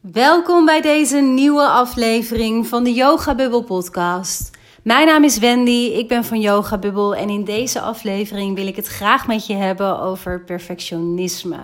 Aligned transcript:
Welkom 0.00 0.64
bij 0.64 0.80
deze 0.80 1.16
nieuwe 1.16 1.68
aflevering 1.68 2.66
van 2.66 2.84
de 2.84 2.92
Yoga 2.92 3.34
Bubble 3.34 3.62
podcast. 3.62 4.50
Mijn 4.82 5.06
naam 5.06 5.24
is 5.24 5.38
Wendy, 5.38 5.92
ik 5.94 6.08
ben 6.08 6.24
van 6.24 6.40
Yoga 6.40 6.78
Bubble 6.78 7.16
en 7.16 7.28
in 7.28 7.44
deze 7.44 7.80
aflevering 7.80 8.54
wil 8.56 8.66
ik 8.66 8.76
het 8.76 8.86
graag 8.86 9.26
met 9.26 9.46
je 9.46 9.54
hebben 9.54 10.00
over 10.00 10.44
perfectionisme. 10.44 11.58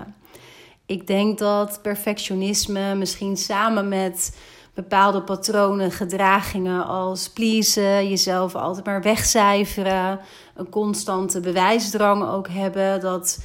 Ik 0.86 1.06
denk 1.06 1.38
dat 1.38 1.78
perfectionisme 1.82 2.94
misschien 2.94 3.36
samen 3.36 3.88
met 3.88 4.38
bepaalde 4.74 5.22
patronen, 5.22 5.90
gedragingen 5.90 6.86
als 6.86 7.28
pleasen, 7.28 8.08
jezelf 8.08 8.54
altijd 8.54 8.84
maar 8.84 9.02
wegcijferen, 9.02 10.20
een 10.56 10.68
constante 10.68 11.40
bewijsdrang 11.40 12.28
ook 12.28 12.48
hebben, 12.48 13.00
dat 13.00 13.38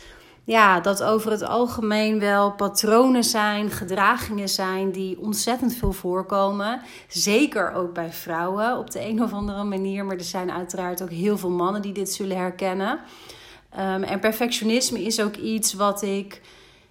ja, 0.50 0.80
dat 0.80 1.04
over 1.04 1.32
het 1.32 1.44
algemeen 1.44 2.20
wel 2.20 2.52
patronen 2.52 3.24
zijn, 3.24 3.70
gedragingen 3.70 4.50
zijn 4.50 4.92
die 4.92 5.20
ontzettend 5.20 5.76
veel 5.76 5.92
voorkomen. 5.92 6.82
Zeker 7.08 7.74
ook 7.74 7.94
bij 7.94 8.12
vrouwen 8.12 8.78
op 8.78 8.92
de 8.92 9.06
een 9.06 9.24
of 9.24 9.34
andere 9.34 9.64
manier. 9.64 10.06
Maar 10.06 10.16
er 10.16 10.24
zijn 10.24 10.52
uiteraard 10.52 11.02
ook 11.02 11.10
heel 11.10 11.38
veel 11.38 11.50
mannen 11.50 11.82
die 11.82 11.94
dit 11.94 12.12
zullen 12.12 12.38
herkennen. 12.38 13.00
Um, 13.80 14.04
en 14.04 14.20
perfectionisme 14.20 15.04
is 15.04 15.22
ook 15.22 15.36
iets 15.36 15.74
wat 15.74 16.02
ik 16.02 16.42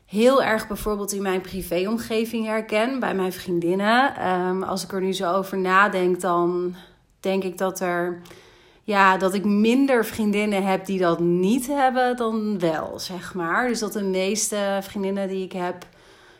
heel 0.06 0.42
erg 0.42 0.66
bijvoorbeeld 0.66 1.12
in 1.12 1.22
mijn 1.22 1.40
privéomgeving 1.40 2.46
herken, 2.46 3.00
bij 3.00 3.14
mijn 3.14 3.32
vriendinnen. 3.32 4.28
Um, 4.28 4.62
als 4.62 4.84
ik 4.84 4.92
er 4.92 5.00
nu 5.00 5.12
zo 5.12 5.32
over 5.32 5.58
nadenk, 5.58 6.20
dan 6.20 6.74
denk 7.20 7.44
ik 7.44 7.58
dat 7.58 7.80
er 7.80 8.22
ja, 8.88 9.16
dat 9.16 9.34
ik 9.34 9.44
minder 9.44 10.04
vriendinnen 10.04 10.62
heb 10.62 10.86
die 10.86 10.98
dat 10.98 11.18
niet 11.20 11.66
hebben 11.66 12.16
dan 12.16 12.58
wel, 12.58 12.98
zeg 12.98 13.34
maar. 13.34 13.68
Dus 13.68 13.78
dat 13.78 13.92
de 13.92 14.02
meeste 14.02 14.78
vriendinnen 14.82 15.28
die 15.28 15.44
ik 15.44 15.52
heb, 15.52 15.86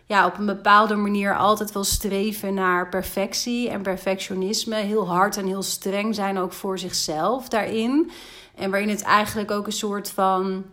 ja, 0.06 0.27
op 0.27 0.39
een 0.39 0.47
bepaalde 0.47 0.95
manier 0.95 1.37
altijd 1.37 1.73
wel 1.73 1.84
streven 1.84 2.55
naar 2.55 2.89
perfectie 2.89 3.70
en 3.70 3.83
perfectionisme. 3.83 4.75
Heel 4.75 5.09
hard 5.09 5.37
en 5.37 5.47
heel 5.47 5.62
streng 5.62 6.14
zijn 6.14 6.39
ook 6.39 6.53
voor 6.53 6.78
zichzelf 6.78 7.48
daarin. 7.48 8.11
En 8.55 8.70
waarin 8.70 8.89
het 8.89 9.03
eigenlijk 9.03 9.50
ook 9.50 9.67
een 9.67 9.72
soort 9.72 10.11
van 10.11 10.65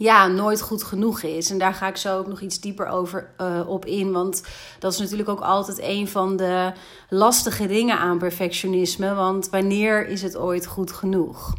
ja, 0.00 0.26
nooit 0.26 0.60
goed 0.60 0.82
genoeg 0.82 1.22
is. 1.22 1.50
En 1.50 1.58
daar 1.58 1.74
ga 1.74 1.88
ik 1.88 1.96
zo 1.96 2.18
ook 2.18 2.26
nog 2.26 2.40
iets 2.40 2.60
dieper 2.60 2.86
over 2.86 3.30
uh, 3.40 3.60
op 3.68 3.84
in. 3.86 4.12
Want 4.12 4.42
dat 4.78 4.92
is 4.92 4.98
natuurlijk 4.98 5.28
ook 5.28 5.40
altijd 5.40 5.78
een 5.82 6.08
van 6.08 6.36
de 6.36 6.72
lastige 7.08 7.66
dingen 7.66 7.98
aan 7.98 8.18
perfectionisme. 8.18 9.14
Want 9.14 9.50
wanneer 9.50 10.08
is 10.08 10.22
het 10.22 10.36
ooit 10.36 10.66
goed 10.66 10.92
genoeg? 10.92 11.54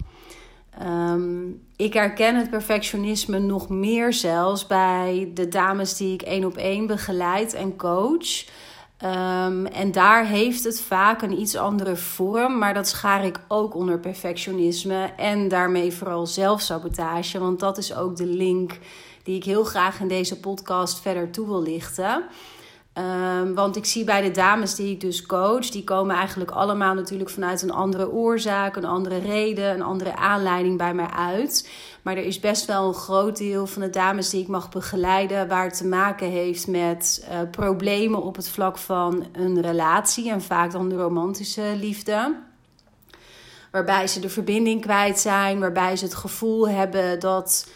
Um, 0.84 1.62
ik 1.76 1.94
herken 1.94 2.36
het 2.36 2.50
perfectionisme 2.50 3.40
nog 3.40 3.70
meer 3.70 4.14
zelfs 4.14 4.68
bij 4.68 5.32
de 5.34 5.48
dames 5.48 5.98
die 5.98 6.14
ik 6.14 6.22
één 6.22 6.46
op 6.46 6.58
één 6.58 6.88
begeleid 6.88 7.54
en 7.54 7.76
coach. 7.76 8.46
Um, 9.04 9.66
en 9.66 9.92
daar 9.92 10.26
heeft 10.26 10.64
het 10.64 10.82
vaak 10.82 11.22
een 11.22 11.40
iets 11.40 11.56
andere 11.56 11.96
vorm, 11.96 12.58
maar 12.58 12.74
dat 12.74 12.88
schaar 12.88 13.26
ik 13.26 13.40
ook 13.48 13.76
onder 13.76 14.00
perfectionisme 14.00 15.10
en 15.18 15.48
daarmee 15.48 15.94
vooral 15.94 16.28
zelfsabotage, 16.28 17.40
want 17.40 17.60
dat 17.60 17.78
is 17.78 17.96
ook 17.96 18.16
de 18.16 18.26
link 18.26 18.78
die 19.24 19.36
ik 19.36 19.44
heel 19.44 19.64
graag 19.64 20.00
in 20.00 20.08
deze 20.08 20.40
podcast 20.40 21.00
verder 21.00 21.32
toe 21.32 21.48
wil 21.48 21.62
lichten. 21.62 22.24
Um, 22.98 23.56
want 23.56 23.76
ik 23.76 23.86
zie 23.86 24.04
bij 24.04 24.22
de 24.22 24.32
dames 24.32 24.76
die 24.76 24.92
ik 24.92 25.02
dus 25.02 25.26
coach, 25.26 25.70
die 25.70 25.84
komen 25.84 26.16
eigenlijk 26.16 26.52
allemaal 26.52 26.94
natuurlijk 26.94 27.30
vanuit 27.30 27.62
een 27.62 27.72
andere 27.72 28.12
oorzaak, 28.12 28.76
een 28.76 28.86
andere 28.86 29.18
reden, 29.18 29.74
een 29.74 29.82
andere 29.82 30.16
aanleiding 30.16 30.78
bij 30.78 30.94
mij 30.94 31.10
uit. 31.10 31.70
Maar 32.02 32.18
er 32.18 32.26
is 32.26 32.40
best 32.40 32.66
wel 32.66 32.88
een 32.88 32.94
groot 32.94 33.38
deel 33.38 33.68
van 33.68 33.82
de 33.82 33.90
dames 33.90 34.30
die 34.30 34.42
ik 34.42 34.48
mag 34.48 34.70
begeleiden, 34.70 35.48
waar 35.48 35.74
te 35.74 35.88
maken 35.88 36.28
heeft 36.28 36.68
met 36.68 37.28
uh, 37.32 37.40
problemen 37.52 38.24
op 38.24 38.36
het 38.36 38.50
vlak 38.50 38.78
van 38.78 39.26
een 39.32 39.62
relatie 39.62 40.32
en 40.32 40.42
vaak 40.42 40.72
dan 40.72 40.90
de 40.90 40.96
romantische 40.96 41.74
liefde. 41.76 42.36
Waarbij 43.72 44.08
ze 44.08 44.20
de 44.20 44.30
verbinding 44.30 44.82
kwijt 44.82 45.20
zijn, 45.20 45.60
waarbij 45.60 45.96
ze 45.96 46.06
het 46.06 46.16
gevoel 46.16 46.70
hebben 46.70 47.20
dat 47.20 47.72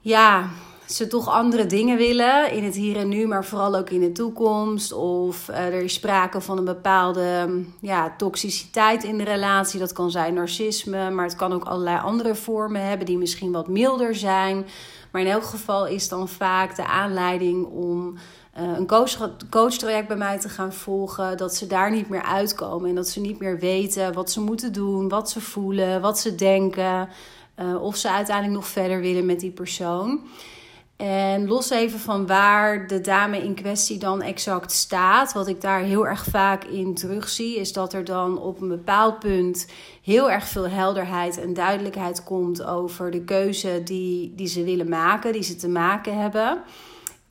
ja, 0.00 0.48
ze 0.90 1.06
toch 1.06 1.28
andere 1.28 1.66
dingen 1.66 1.96
willen 1.96 2.52
in 2.52 2.64
het 2.64 2.74
hier 2.74 2.96
en 2.96 3.08
nu, 3.08 3.26
maar 3.26 3.44
vooral 3.44 3.76
ook 3.76 3.90
in 3.90 4.00
de 4.00 4.12
toekomst. 4.12 4.92
Of 4.92 5.48
uh, 5.48 5.56
er 5.56 5.82
is 5.82 5.94
sprake 5.94 6.40
van 6.40 6.58
een 6.58 6.64
bepaalde 6.64 7.64
ja, 7.80 8.14
toxiciteit 8.16 9.04
in 9.04 9.18
de 9.18 9.24
relatie. 9.24 9.80
Dat 9.80 9.92
kan 9.92 10.10
zijn 10.10 10.34
narcisme, 10.34 11.10
maar 11.10 11.24
het 11.24 11.36
kan 11.36 11.52
ook 11.52 11.64
allerlei 11.64 11.98
andere 11.98 12.34
vormen 12.34 12.88
hebben 12.88 13.06
die 13.06 13.18
misschien 13.18 13.52
wat 13.52 13.68
milder 13.68 14.14
zijn. 14.14 14.66
Maar 15.10 15.22
in 15.22 15.30
elk 15.30 15.44
geval 15.44 15.86
is 15.86 16.08
dan 16.08 16.28
vaak 16.28 16.76
de 16.76 16.86
aanleiding 16.86 17.66
om 17.66 18.14
uh, 18.58 18.76
een 18.76 18.86
coach, 18.86 19.30
coachtraject 19.50 20.08
bij 20.08 20.16
mij 20.16 20.38
te 20.38 20.48
gaan 20.48 20.72
volgen. 20.72 21.36
Dat 21.36 21.54
ze 21.54 21.66
daar 21.66 21.90
niet 21.90 22.08
meer 22.08 22.22
uitkomen 22.22 22.88
en 22.88 22.94
dat 22.94 23.08
ze 23.08 23.20
niet 23.20 23.38
meer 23.38 23.58
weten 23.58 24.12
wat 24.12 24.30
ze 24.30 24.40
moeten 24.40 24.72
doen, 24.72 25.08
wat 25.08 25.30
ze 25.30 25.40
voelen, 25.40 26.00
wat 26.00 26.18
ze 26.18 26.34
denken. 26.34 27.08
Uh, 27.56 27.82
of 27.82 27.96
ze 27.96 28.10
uiteindelijk 28.10 28.56
nog 28.56 28.66
verder 28.66 29.00
willen 29.00 29.26
met 29.26 29.40
die 29.40 29.50
persoon. 29.50 30.20
En 31.00 31.48
los 31.48 31.70
even 31.70 31.98
van 31.98 32.26
waar 32.26 32.86
de 32.86 33.00
dame 33.00 33.42
in 33.44 33.54
kwestie 33.54 33.98
dan 33.98 34.22
exact 34.22 34.72
staat, 34.72 35.32
wat 35.32 35.48
ik 35.48 35.60
daar 35.60 35.80
heel 35.80 36.06
erg 36.06 36.24
vaak 36.24 36.64
in 36.64 36.94
terugzie, 36.94 37.56
is 37.56 37.72
dat 37.72 37.92
er 37.92 38.04
dan 38.04 38.38
op 38.38 38.60
een 38.60 38.68
bepaald 38.68 39.18
punt 39.18 39.66
heel 40.02 40.30
erg 40.30 40.44
veel 40.44 40.68
helderheid 40.68 41.40
en 41.40 41.54
duidelijkheid 41.54 42.24
komt 42.24 42.64
over 42.64 43.10
de 43.10 43.24
keuze 43.24 43.80
die, 43.84 44.32
die 44.36 44.46
ze 44.46 44.64
willen 44.64 44.88
maken, 44.88 45.32
die 45.32 45.42
ze 45.42 45.56
te 45.56 45.68
maken 45.68 46.18
hebben. 46.18 46.62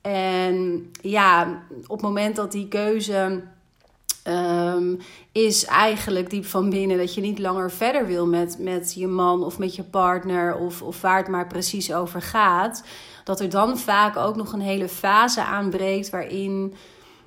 En 0.01 0.89
ja, 1.01 1.63
op 1.87 1.97
het 1.97 2.01
moment 2.01 2.35
dat 2.35 2.51
die 2.51 2.67
keuze 2.67 3.41
um, 4.27 4.99
is 5.31 5.65
eigenlijk 5.65 6.29
diep 6.29 6.45
van 6.45 6.69
binnen 6.69 6.97
dat 6.97 7.13
je 7.13 7.21
niet 7.21 7.39
langer 7.39 7.71
verder 7.71 8.07
wil 8.07 8.27
met, 8.27 8.57
met 8.59 8.93
je 8.93 9.07
man 9.07 9.43
of 9.43 9.59
met 9.59 9.75
je 9.75 9.83
partner 9.83 10.55
of, 10.55 10.81
of 10.81 11.01
waar 11.01 11.17
het 11.17 11.27
maar 11.27 11.47
precies 11.47 11.93
over 11.93 12.21
gaat 12.21 12.83
dat 13.29 13.39
er 13.39 13.49
dan 13.49 13.77
vaak 13.77 14.17
ook 14.17 14.35
nog 14.35 14.53
een 14.53 14.61
hele 14.61 14.87
fase 14.87 15.43
aanbreekt 15.43 16.09
waarin, 16.09 16.73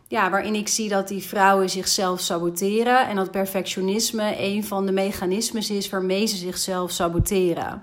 ja, 0.09 0.31
waarin 0.31 0.55
ik 0.55 0.69
zie 0.69 0.89
dat 0.89 1.09
die 1.09 1.23
vrouwen 1.23 1.71
zichzelf 1.71 2.21
saboteren 2.21 3.09
en 3.09 3.17
dat 3.17 3.31
perfectionisme 3.31 4.35
een 4.39 4.65
van 4.65 4.87
de 4.87 4.93
mechanismes 4.93 5.71
is 5.71 5.91
waarmee 5.91 6.27
ze 6.27 6.37
zichzelf 6.37 6.91
saboteren. 6.91 7.83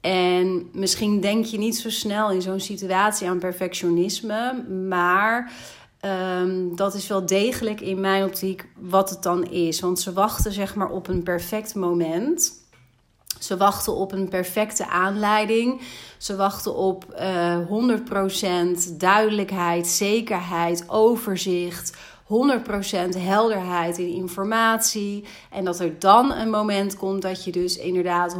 En 0.00 0.68
misschien 0.72 1.20
denk 1.20 1.44
je 1.44 1.58
niet 1.58 1.76
zo 1.76 1.90
snel 1.90 2.30
in 2.30 2.42
zo'n 2.42 2.60
situatie 2.60 3.28
aan 3.28 3.38
perfectionisme, 3.38 4.64
maar 4.88 5.52
um, 6.40 6.76
dat 6.76 6.94
is 6.94 7.06
wel 7.06 7.26
degelijk 7.26 7.80
in 7.80 8.00
mijn 8.00 8.24
optiek 8.24 8.68
wat 8.78 9.10
het 9.10 9.22
dan 9.22 9.50
is. 9.50 9.80
Want 9.80 10.00
ze 10.00 10.12
wachten 10.12 10.52
zeg 10.52 10.74
maar 10.74 10.90
op 10.90 11.08
een 11.08 11.22
perfect 11.22 11.74
moment. 11.74 12.63
Ze 13.44 13.56
wachten 13.56 13.94
op 13.94 14.12
een 14.12 14.28
perfecte 14.28 14.86
aanleiding. 14.88 15.80
Ze 16.18 16.36
wachten 16.36 16.74
op 16.74 17.04
uh, 17.18 17.54
eh, 17.54 17.68
100% 18.88 18.96
duidelijkheid, 18.96 19.86
zekerheid, 19.86 20.84
overzicht. 20.86 21.96
100% 22.34 23.18
helderheid 23.18 23.98
in 23.98 24.08
informatie. 24.08 25.24
En 25.50 25.64
dat 25.64 25.80
er 25.80 25.98
dan 25.98 26.32
een 26.32 26.50
moment 26.50 26.96
komt 26.96 27.22
dat 27.22 27.44
je 27.44 27.52
dus 27.52 27.76
inderdaad 27.76 28.36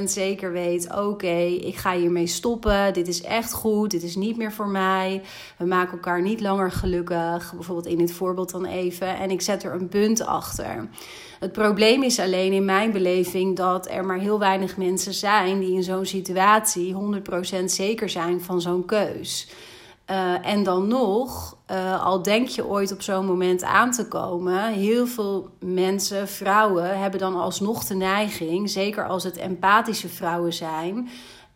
100% 0.00 0.02
zeker 0.04 0.52
weet: 0.52 0.94
oké, 0.96 1.36
ik 1.42 1.76
ga 1.76 1.96
hiermee 1.96 2.26
stoppen. 2.26 2.92
Dit 2.92 3.08
is 3.08 3.22
echt 3.22 3.52
goed. 3.52 3.90
Dit 3.90 4.02
is 4.02 4.16
niet 4.16 4.36
meer 4.36 4.52
voor 4.52 4.68
mij. 4.68 5.22
We 5.56 5.64
maken 5.64 5.92
elkaar 5.92 6.22
niet 6.22 6.40
langer 6.40 6.70
gelukkig. 6.70 7.52
Bijvoorbeeld 7.54 7.86
in 7.86 7.98
dit 7.98 8.12
voorbeeld 8.12 8.50
dan 8.50 8.64
even. 8.64 9.16
En 9.16 9.30
ik 9.30 9.40
zet 9.40 9.62
er 9.62 9.72
een 9.72 9.88
punt 9.88 10.26
achter. 10.26 10.88
Het 11.40 11.52
probleem 11.52 12.02
is 12.02 12.18
alleen 12.18 12.52
in 12.52 12.64
mijn 12.64 12.92
beleving 12.92 13.56
dat 13.56 13.90
er 13.90 14.04
maar 14.04 14.18
heel 14.18 14.38
weinig 14.38 14.76
mensen 14.76 15.14
zijn 15.14 15.58
die 15.58 15.74
in 15.74 15.82
zo'n 15.82 16.06
situatie 16.06 16.94
100% 17.60 17.64
zeker 17.64 18.08
zijn 18.08 18.40
van 18.40 18.60
zo'n 18.60 18.84
keus. 18.84 19.48
Uh, 20.10 20.46
en 20.46 20.62
dan 20.62 20.88
nog, 20.88 21.56
uh, 21.70 22.04
al 22.04 22.22
denk 22.22 22.48
je 22.48 22.66
ooit 22.66 22.92
op 22.92 23.02
zo'n 23.02 23.26
moment 23.26 23.62
aan 23.62 23.90
te 23.90 24.08
komen, 24.08 24.72
heel 24.72 25.06
veel 25.06 25.48
mensen, 25.60 26.28
vrouwen, 26.28 26.98
hebben 26.98 27.20
dan 27.20 27.36
alsnog 27.36 27.84
de 27.84 27.94
neiging, 27.94 28.70
zeker 28.70 29.08
als 29.08 29.24
het 29.24 29.36
empathische 29.36 30.08
vrouwen 30.08 30.52
zijn, 30.52 31.08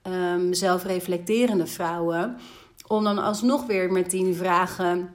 um, 0.03 0.55
zelfreflecterende 0.55 1.67
vrouwen, 1.67 2.37
om 2.87 3.05
dan 3.05 3.19
alsnog 3.19 3.67
weer 3.67 3.93
met 3.93 4.11
die 4.11 4.35
vragen 4.35 5.15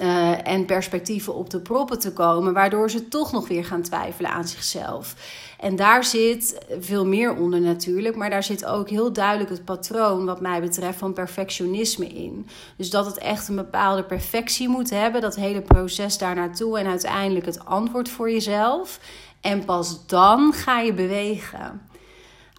uh, 0.00 0.48
en 0.48 0.64
perspectieven 0.64 1.34
op 1.34 1.50
de 1.50 1.60
proppen 1.60 1.98
te 1.98 2.12
komen, 2.12 2.52
waardoor 2.52 2.90
ze 2.90 3.08
toch 3.08 3.32
nog 3.32 3.48
weer 3.48 3.64
gaan 3.64 3.82
twijfelen 3.82 4.30
aan 4.30 4.48
zichzelf. 4.48 5.14
En 5.58 5.76
daar 5.76 6.04
zit 6.04 6.58
veel 6.80 7.06
meer 7.06 7.36
onder 7.36 7.60
natuurlijk, 7.60 8.16
maar 8.16 8.30
daar 8.30 8.42
zit 8.42 8.64
ook 8.64 8.88
heel 8.88 9.12
duidelijk 9.12 9.50
het 9.50 9.64
patroon, 9.64 10.24
wat 10.24 10.40
mij 10.40 10.60
betreft, 10.60 10.98
van 10.98 11.12
perfectionisme 11.12 12.06
in. 12.06 12.46
Dus 12.76 12.90
dat 12.90 13.06
het 13.06 13.18
echt 13.18 13.48
een 13.48 13.56
bepaalde 13.56 14.04
perfectie 14.04 14.68
moet 14.68 14.90
hebben, 14.90 15.20
dat 15.20 15.36
hele 15.36 15.60
proces 15.60 16.18
daar 16.18 16.34
naartoe 16.34 16.78
en 16.78 16.86
uiteindelijk 16.86 17.46
het 17.46 17.64
antwoord 17.64 18.08
voor 18.08 18.30
jezelf. 18.30 19.00
En 19.40 19.64
pas 19.64 20.06
dan 20.06 20.52
ga 20.52 20.80
je 20.80 20.92
bewegen. 20.92 21.89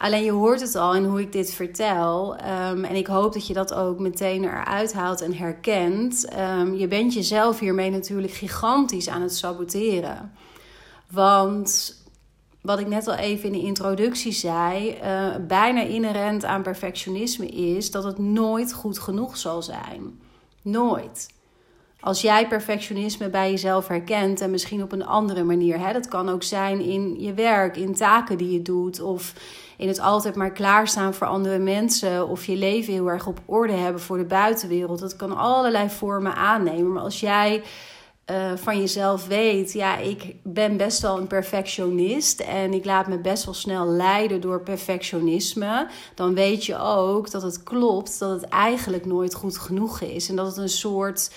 Alleen 0.01 0.23
je 0.23 0.31
hoort 0.31 0.61
het 0.61 0.75
al 0.75 0.95
in 0.95 1.03
hoe 1.03 1.21
ik 1.21 1.31
dit 1.31 1.51
vertel. 1.51 2.35
Ehm, 2.35 2.83
en 2.83 2.95
ik 2.95 3.07
hoop 3.07 3.33
dat 3.33 3.47
je 3.47 3.53
dat 3.53 3.73
ook 3.73 3.99
meteen 3.99 4.43
eruit 4.43 4.93
haalt 4.93 5.21
en 5.21 5.33
herkent. 5.33 6.25
Ehm, 6.25 6.73
je 6.73 6.87
bent 6.87 7.13
jezelf 7.13 7.59
hiermee 7.59 7.89
natuurlijk 7.89 8.33
gigantisch 8.33 9.09
aan 9.09 9.21
het 9.21 9.35
saboteren. 9.35 10.31
Want 11.11 11.95
wat 12.61 12.79
ik 12.79 12.87
net 12.87 13.07
al 13.07 13.13
even 13.13 13.45
in 13.45 13.51
de 13.51 13.65
introductie 13.67 14.31
zei, 14.31 14.97
uh, 15.03 15.35
bijna 15.47 15.81
inherent 15.81 16.45
aan 16.45 16.61
perfectionisme 16.61 17.47
is 17.47 17.91
dat 17.91 18.03
het 18.03 18.17
nooit 18.17 18.73
goed 18.73 18.99
genoeg 18.99 19.37
zal 19.37 19.61
zijn. 19.61 20.19
Nooit. 20.61 21.27
Als 22.01 22.21
jij 22.21 22.47
perfectionisme 22.47 23.29
bij 23.29 23.49
jezelf 23.49 23.87
herkent 23.87 24.41
en 24.41 24.51
misschien 24.51 24.83
op 24.83 24.91
een 24.91 25.05
andere 25.05 25.43
manier, 25.43 25.79
hè, 25.79 25.93
dat 25.93 26.07
kan 26.07 26.29
ook 26.29 26.43
zijn 26.43 26.79
in 26.79 27.15
je 27.19 27.33
werk, 27.33 27.77
in 27.77 27.95
taken 27.95 28.37
die 28.37 28.51
je 28.51 28.61
doet, 28.61 29.01
of 29.01 29.33
in 29.77 29.87
het 29.87 29.99
altijd 29.99 30.35
maar 30.35 30.51
klaarstaan 30.51 31.13
voor 31.13 31.27
andere 31.27 31.59
mensen, 31.59 32.27
of 32.27 32.45
je 32.45 32.55
leven 32.55 32.93
heel 32.93 33.07
erg 33.07 33.27
op 33.27 33.39
orde 33.45 33.73
hebben 33.73 34.01
voor 34.01 34.17
de 34.17 34.23
buitenwereld. 34.23 34.99
Dat 34.99 35.15
kan 35.15 35.37
allerlei 35.37 35.89
vormen 35.89 36.35
aannemen. 36.35 36.93
Maar 36.93 37.03
als 37.03 37.19
jij 37.19 37.63
uh, 38.31 38.51
van 38.55 38.79
jezelf 38.79 39.27
weet, 39.27 39.73
ja, 39.73 39.97
ik 39.97 40.35
ben 40.43 40.77
best 40.77 41.01
wel 41.01 41.17
een 41.17 41.27
perfectionist 41.27 42.39
en 42.39 42.73
ik 42.73 42.85
laat 42.85 43.07
me 43.07 43.17
best 43.17 43.45
wel 43.45 43.53
snel 43.53 43.87
leiden 43.87 44.41
door 44.41 44.61
perfectionisme, 44.61 45.87
dan 46.15 46.33
weet 46.33 46.65
je 46.65 46.77
ook 46.77 47.31
dat 47.31 47.41
het 47.41 47.63
klopt 47.63 48.19
dat 48.19 48.41
het 48.41 48.49
eigenlijk 48.49 49.05
nooit 49.05 49.33
goed 49.33 49.57
genoeg 49.57 50.01
is 50.01 50.29
en 50.29 50.35
dat 50.35 50.45
het 50.45 50.57
een 50.57 50.69
soort, 50.69 51.31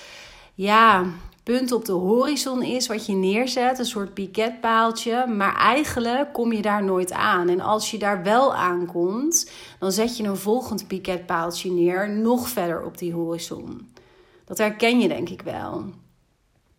ja, 0.54 1.06
punt 1.42 1.72
op 1.72 1.84
de 1.84 1.92
horizon 1.92 2.62
is 2.62 2.86
wat 2.86 3.06
je 3.06 3.12
neerzet, 3.12 3.78
een 3.78 3.84
soort 3.84 4.14
piketpaaltje, 4.14 5.26
maar 5.26 5.56
eigenlijk 5.56 6.32
kom 6.32 6.52
je 6.52 6.62
daar 6.62 6.84
nooit 6.84 7.12
aan. 7.12 7.48
En 7.48 7.60
als 7.60 7.90
je 7.90 7.98
daar 7.98 8.22
wel 8.22 8.54
aankomt, 8.54 9.50
dan 9.78 9.92
zet 9.92 10.16
je 10.16 10.24
een 10.24 10.36
volgend 10.36 10.86
piketpaaltje 10.86 11.70
neer, 11.70 12.10
nog 12.10 12.48
verder 12.48 12.84
op 12.84 12.98
die 12.98 13.12
horizon. 13.12 13.92
Dat 14.44 14.58
herken 14.58 15.00
je 15.00 15.08
denk 15.08 15.28
ik 15.28 15.42
wel 15.42 15.84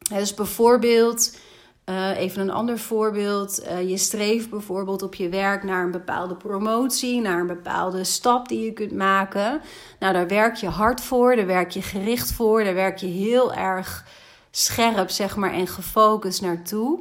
dus 0.09 0.33
bijvoorbeeld, 0.33 1.37
uh, 1.85 2.17
even 2.17 2.41
een 2.41 2.51
ander 2.51 2.79
voorbeeld. 2.79 3.63
Uh, 3.63 3.89
je 3.89 3.97
streeft 3.97 4.49
bijvoorbeeld 4.49 5.01
op 5.01 5.15
je 5.15 5.29
werk 5.29 5.63
naar 5.63 5.83
een 5.83 5.91
bepaalde 5.91 6.35
promotie, 6.35 7.21
naar 7.21 7.39
een 7.39 7.47
bepaalde 7.47 8.03
stap 8.03 8.47
die 8.47 8.65
je 8.65 8.73
kunt 8.73 8.91
maken. 8.91 9.61
Nou, 9.99 10.13
daar 10.13 10.27
werk 10.27 10.55
je 10.55 10.67
hard 10.67 11.01
voor, 11.01 11.35
daar 11.35 11.45
werk 11.45 11.71
je 11.71 11.81
gericht 11.81 12.31
voor, 12.31 12.63
daar 12.63 12.73
werk 12.73 12.97
je 12.97 13.07
heel 13.07 13.53
erg 13.53 14.05
scherp, 14.51 15.09
zeg 15.09 15.35
maar, 15.35 15.53
en 15.53 15.67
gefocust 15.67 16.41
naartoe. 16.41 16.99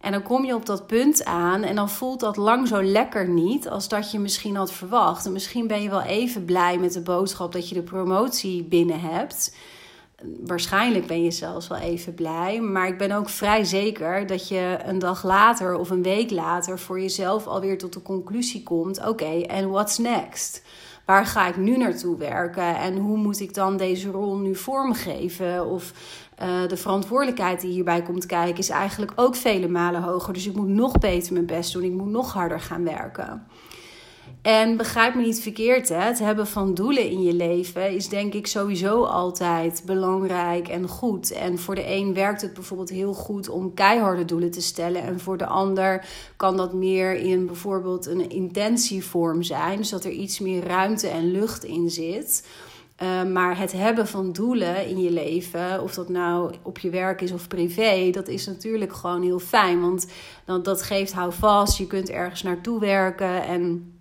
En 0.00 0.12
dan 0.12 0.22
kom 0.22 0.44
je 0.44 0.54
op 0.54 0.66
dat 0.66 0.86
punt 0.86 1.24
aan 1.24 1.62
en 1.62 1.74
dan 1.74 1.90
voelt 1.90 2.20
dat 2.20 2.36
lang 2.36 2.68
zo 2.68 2.82
lekker 2.82 3.28
niet 3.28 3.68
als 3.68 3.88
dat 3.88 4.10
je 4.10 4.18
misschien 4.18 4.56
had 4.56 4.72
verwacht. 4.72 5.26
En 5.26 5.32
misschien 5.32 5.66
ben 5.66 5.82
je 5.82 5.90
wel 5.90 6.02
even 6.02 6.44
blij 6.44 6.78
met 6.78 6.92
de 6.92 7.00
boodschap 7.00 7.52
dat 7.52 7.68
je 7.68 7.74
de 7.74 7.82
promotie 7.82 8.64
binnen 8.64 9.00
hebt 9.00 9.52
waarschijnlijk 10.46 11.06
ben 11.06 11.22
je 11.22 11.30
zelfs 11.30 11.68
wel 11.68 11.78
even 11.78 12.14
blij. 12.14 12.60
Maar 12.60 12.88
ik 12.88 12.98
ben 12.98 13.12
ook 13.12 13.28
vrij 13.28 13.64
zeker 13.64 14.26
dat 14.26 14.48
je 14.48 14.78
een 14.84 14.98
dag 14.98 15.24
later 15.24 15.74
of 15.74 15.90
een 15.90 16.02
week 16.02 16.30
later 16.30 16.78
voor 16.78 17.00
jezelf 17.00 17.46
alweer 17.46 17.78
tot 17.78 17.92
de 17.92 18.02
conclusie 18.02 18.62
komt: 18.62 19.06
oké, 19.06 19.40
en 19.40 19.70
what's 19.70 19.98
next? 19.98 20.62
Waar 21.04 21.26
ga 21.26 21.48
ik 21.48 21.56
nu 21.56 21.76
naartoe 21.76 22.16
werken 22.16 22.76
en 22.76 22.96
hoe 22.96 23.16
moet 23.16 23.40
ik 23.40 23.54
dan 23.54 23.76
deze 23.76 24.10
rol 24.10 24.36
nu 24.36 24.54
vormgeven? 24.54 25.66
Of 25.66 25.92
uh, 26.42 26.68
de 26.68 26.76
verantwoordelijkheid 26.76 27.60
die 27.60 27.70
hierbij 27.70 28.02
komt 28.02 28.26
kijken 28.26 28.58
is 28.58 28.68
eigenlijk 28.68 29.12
ook 29.14 29.36
vele 29.36 29.68
malen 29.68 30.02
hoger. 30.02 30.32
Dus 30.32 30.46
ik 30.46 30.54
moet 30.54 30.68
nog 30.68 30.98
beter 30.98 31.32
mijn 31.32 31.46
best 31.46 31.72
doen, 31.72 31.82
ik 31.82 31.92
moet 31.92 32.10
nog 32.10 32.32
harder 32.32 32.60
gaan 32.60 32.84
werken. 32.84 33.46
En 34.48 34.76
begrijp 34.76 35.14
me 35.14 35.22
niet 35.22 35.40
verkeerd, 35.40 35.88
hè? 35.88 36.00
het 36.00 36.18
hebben 36.18 36.46
van 36.46 36.74
doelen 36.74 37.10
in 37.10 37.22
je 37.22 37.32
leven 37.32 37.94
is 37.94 38.08
denk 38.08 38.34
ik 38.34 38.46
sowieso 38.46 39.04
altijd 39.04 39.82
belangrijk 39.86 40.68
en 40.68 40.88
goed. 40.88 41.32
En 41.32 41.58
voor 41.58 41.74
de 41.74 41.90
een 41.90 42.14
werkt 42.14 42.40
het 42.40 42.54
bijvoorbeeld 42.54 42.90
heel 42.90 43.14
goed 43.14 43.48
om 43.48 43.74
keiharde 43.74 44.24
doelen 44.24 44.50
te 44.50 44.60
stellen. 44.62 45.02
En 45.02 45.20
voor 45.20 45.36
de 45.36 45.46
ander 45.46 46.06
kan 46.36 46.56
dat 46.56 46.72
meer 46.72 47.14
in 47.14 47.46
bijvoorbeeld 47.46 48.06
een 48.06 48.30
intentievorm 48.30 49.42
zijn. 49.42 49.76
Dus 49.76 49.90
dat 49.90 50.04
er 50.04 50.10
iets 50.10 50.38
meer 50.38 50.64
ruimte 50.64 51.08
en 51.08 51.30
lucht 51.30 51.64
in 51.64 51.90
zit. 51.90 52.46
Uh, 53.02 53.24
maar 53.24 53.58
het 53.58 53.72
hebben 53.72 54.06
van 54.06 54.32
doelen 54.32 54.86
in 54.86 55.00
je 55.00 55.10
leven, 55.10 55.82
of 55.82 55.94
dat 55.94 56.08
nou 56.08 56.54
op 56.62 56.78
je 56.78 56.90
werk 56.90 57.20
is 57.20 57.32
of 57.32 57.48
privé, 57.48 58.10
dat 58.10 58.28
is 58.28 58.46
natuurlijk 58.46 58.92
gewoon 58.92 59.22
heel 59.22 59.38
fijn. 59.38 59.80
Want 59.80 60.06
dat, 60.44 60.64
dat 60.64 60.82
geeft 60.82 61.12
houvast, 61.12 61.78
je 61.78 61.86
kunt 61.86 62.10
ergens 62.10 62.42
naartoe 62.42 62.80
werken 62.80 63.42
en 63.42 63.92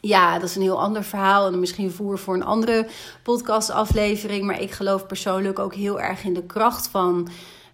ja, 0.00 0.38
dat 0.38 0.48
is 0.48 0.56
een 0.56 0.62
heel 0.62 0.80
ander 0.80 1.04
verhaal 1.04 1.46
en 1.46 1.60
misschien 1.60 1.90
voer 1.90 2.18
voor 2.18 2.34
een 2.34 2.44
andere 2.44 2.86
podcastaflevering. 3.22 4.44
Maar 4.44 4.60
ik 4.60 4.70
geloof 4.70 5.06
persoonlijk 5.06 5.58
ook 5.58 5.74
heel 5.74 6.00
erg 6.00 6.24
in 6.24 6.34
de 6.34 6.46
kracht 6.46 6.88
van 6.88 7.28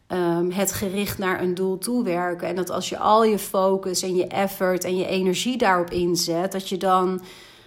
um, 0.09 0.51
het 0.51 0.73
gericht 0.73 1.19
naar 1.19 1.43
een 1.43 1.55
doel 1.55 1.79
toewerken. 1.79 2.49
En 2.49 2.57
dat 2.57 2.71
als 2.71 2.89
je 2.89 2.99
al 2.99 3.25
je 3.25 3.39
focus 3.39 4.03
en 4.03 4.17
je 4.17 4.27
effort 4.27 4.85
en 4.85 4.97
je 4.97 5.07
energie 5.07 5.57
daarop 5.57 5.91
inzet, 5.91 6.53
dat 6.53 6.69
je 6.69 6.77
dan. 6.77 7.21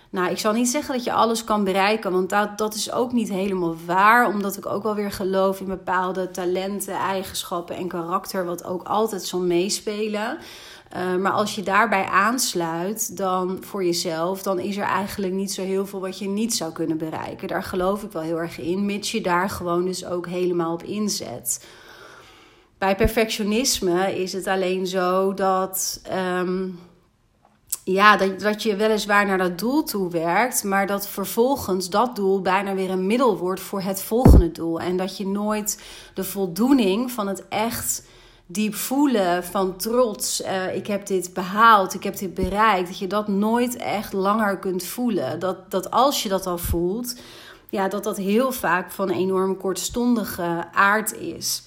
Nou, 0.10 0.32
ik 0.32 0.38
zal 0.38 0.54
niet 0.54 0.70
zeggen 0.70 0.94
dat 0.96 1.04
je 1.04 1.14
alles 1.14 1.44
kan 1.44 1.64
bereiken, 1.64 2.12
want 2.12 2.30
dat, 2.30 2.58
dat 2.58 2.74
is 2.74 2.92
ook 2.92 3.12
niet 3.12 3.30
helemaal 3.30 3.76
waar. 3.86 4.28
Omdat 4.28 4.58
ik 4.58 4.66
ook 4.66 4.84
wel 4.84 4.96
weer 4.96 5.12
geloof 5.12 5.60
in 5.60 5.66
bepaalde 5.66 6.32
talenten, 6.32 6.94
eigenschappen 6.94 7.76
en 7.76 7.88
karakter, 7.88 8.46
wat 8.46 8.64
ook 8.64 8.84
altijd 8.84 9.24
zal 9.24 9.40
meespelen. 9.40 10.38
Eh, 10.90 11.16
maar 11.16 11.32
als 11.32 11.56
je 11.56 11.64
daarbij 11.64 12.06
aansluit, 12.06 13.18
dan 13.18 13.58
voor 13.62 13.86
jezelf, 13.86 14.44
dan 14.44 14.60
is 14.60 14.78
er 14.78 14.84
eigenlijk 14.84 15.34
niet 15.34 15.52
zo 15.52 15.64
heel 15.64 15.86
veel 15.86 16.00
wat 16.00 16.20
je 16.20 16.28
niet 16.28 16.56
zou 16.56 16.72
kunnen 16.72 16.98
bereiken. 16.98 17.48
Daar 17.48 17.64
geloof 17.64 18.04
ik 18.04 18.12
wel 18.12 18.22
heel 18.22 18.40
erg 18.40 18.60
in, 18.60 18.86
mits 18.86 19.12
je 19.12 19.22
daar 19.22 19.50
gewoon 19.50 19.86
dus 19.86 20.06
ook 20.06 20.28
helemaal 20.28 20.74
op 20.74 20.84
inzet. 20.84 21.66
Bij 22.78 22.96
perfectionisme 22.96 24.22
is 24.22 24.34
het 24.34 24.48
alleen 24.48 24.88
zo 24.88 25.34
dat, 25.34 26.02
um, 26.40 26.80
ja, 27.84 28.18
dat, 28.18 28.40
dat 28.40 28.64
je 28.64 28.76
weliswaar 28.76 29.26
naar 29.26 29.38
dat 29.38 29.60
doel 29.60 29.84
toe 29.84 30.10
werkt, 30.10 30.64
maar 30.64 30.88
dat 30.88 31.08
vervolgens 31.08 31.90
dat 31.90 32.16
doel 32.16 32.42
bijna 32.42 32.76
weer 32.76 32.90
een 32.90 33.08
middel 33.08 33.38
wordt 33.38 33.62
voor 33.62 33.82
het 33.82 34.02
volgende 34.02 34.52
doel. 34.52 34.80
En 34.80 34.98
dat 34.98 35.18
je 35.18 35.28
nooit 35.28 35.84
de 36.14 36.24
voldoening 36.24 37.12
van 37.12 37.28
het 37.28 37.48
echt 37.48 38.04
diep 38.48 38.76
voelen 38.76 39.44
van 39.44 39.78
trots. 39.78 40.42
Uh, 40.42 40.76
ik 40.76 40.88
heb 40.88 41.06
dit 41.06 41.34
behaald, 41.34 41.94
ik 41.94 42.04
heb 42.04 42.18
dit 42.18 42.34
bereikt. 42.34 42.88
Dat 42.88 43.00
je 43.00 43.08
dat 43.08 43.28
nooit 43.28 43.76
echt 43.76 44.14
langer 44.14 44.58
kunt 44.58 44.84
voelen. 44.84 45.40
Dat, 45.40 45.72
dat 45.72 45.92
als 45.92 46.24
je 46.24 46.30
dat 46.30 46.46
al 46.46 46.58
voelt, 46.58 47.16
ja, 47.70 47.88
dat 47.88 48.04
dat 48.04 48.18
heel 48.18 48.52
vaak 48.52 48.92
van 48.92 49.10
enorm 49.10 49.58
kortstondige 49.58 50.68
aard 50.72 51.14
is. 51.14 51.64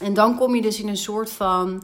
En 0.00 0.14
dan 0.14 0.36
kom 0.36 0.54
je 0.54 0.62
dus 0.62 0.80
in 0.80 0.88
een 0.88 0.96
soort 0.96 1.30
van. 1.30 1.82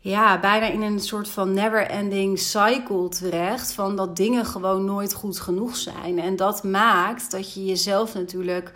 Ja, 0.00 0.40
bijna 0.40 0.66
in 0.66 0.82
een 0.82 1.00
soort 1.00 1.28
van 1.28 1.52
never-ending 1.52 2.38
cycle 2.38 3.08
terecht. 3.08 3.72
Van 3.72 3.96
dat 3.96 4.16
dingen 4.16 4.46
gewoon 4.46 4.84
nooit 4.84 5.14
goed 5.14 5.40
genoeg 5.40 5.76
zijn. 5.76 6.18
En 6.18 6.36
dat 6.36 6.62
maakt 6.62 7.30
dat 7.30 7.54
je 7.54 7.64
jezelf 7.64 8.14
natuurlijk 8.14 8.72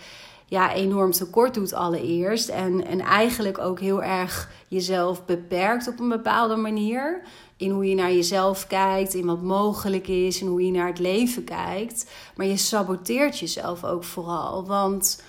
ja, 0.53 0.75
enorm 0.75 1.11
tekort 1.11 1.55
doet 1.55 1.73
allereerst. 1.73 2.49
En, 2.49 2.87
en 2.87 3.01
eigenlijk 3.01 3.59
ook 3.59 3.81
heel 3.81 4.03
erg 4.03 4.51
jezelf 4.69 5.25
beperkt 5.25 5.89
op 5.89 6.01
een 6.01 6.09
bepaalde 6.09 6.57
manier. 6.57 7.23
In 7.57 7.71
hoe 7.71 7.89
je 7.89 7.95
naar 7.95 8.13
jezelf 8.13 8.67
kijkt, 8.67 9.15
in 9.15 9.27
wat 9.27 9.43
mogelijk 9.43 10.09
is, 10.09 10.41
in 10.41 10.47
hoe 10.47 10.67
je 10.67 10.71
naar 10.71 10.87
het 10.87 10.99
leven 10.99 11.45
kijkt. 11.45 12.11
Maar 12.37 12.47
je 12.47 12.57
saboteert 12.57 13.39
jezelf 13.39 13.85
ook 13.85 14.05
vooral. 14.05 14.67
Want 14.67 15.23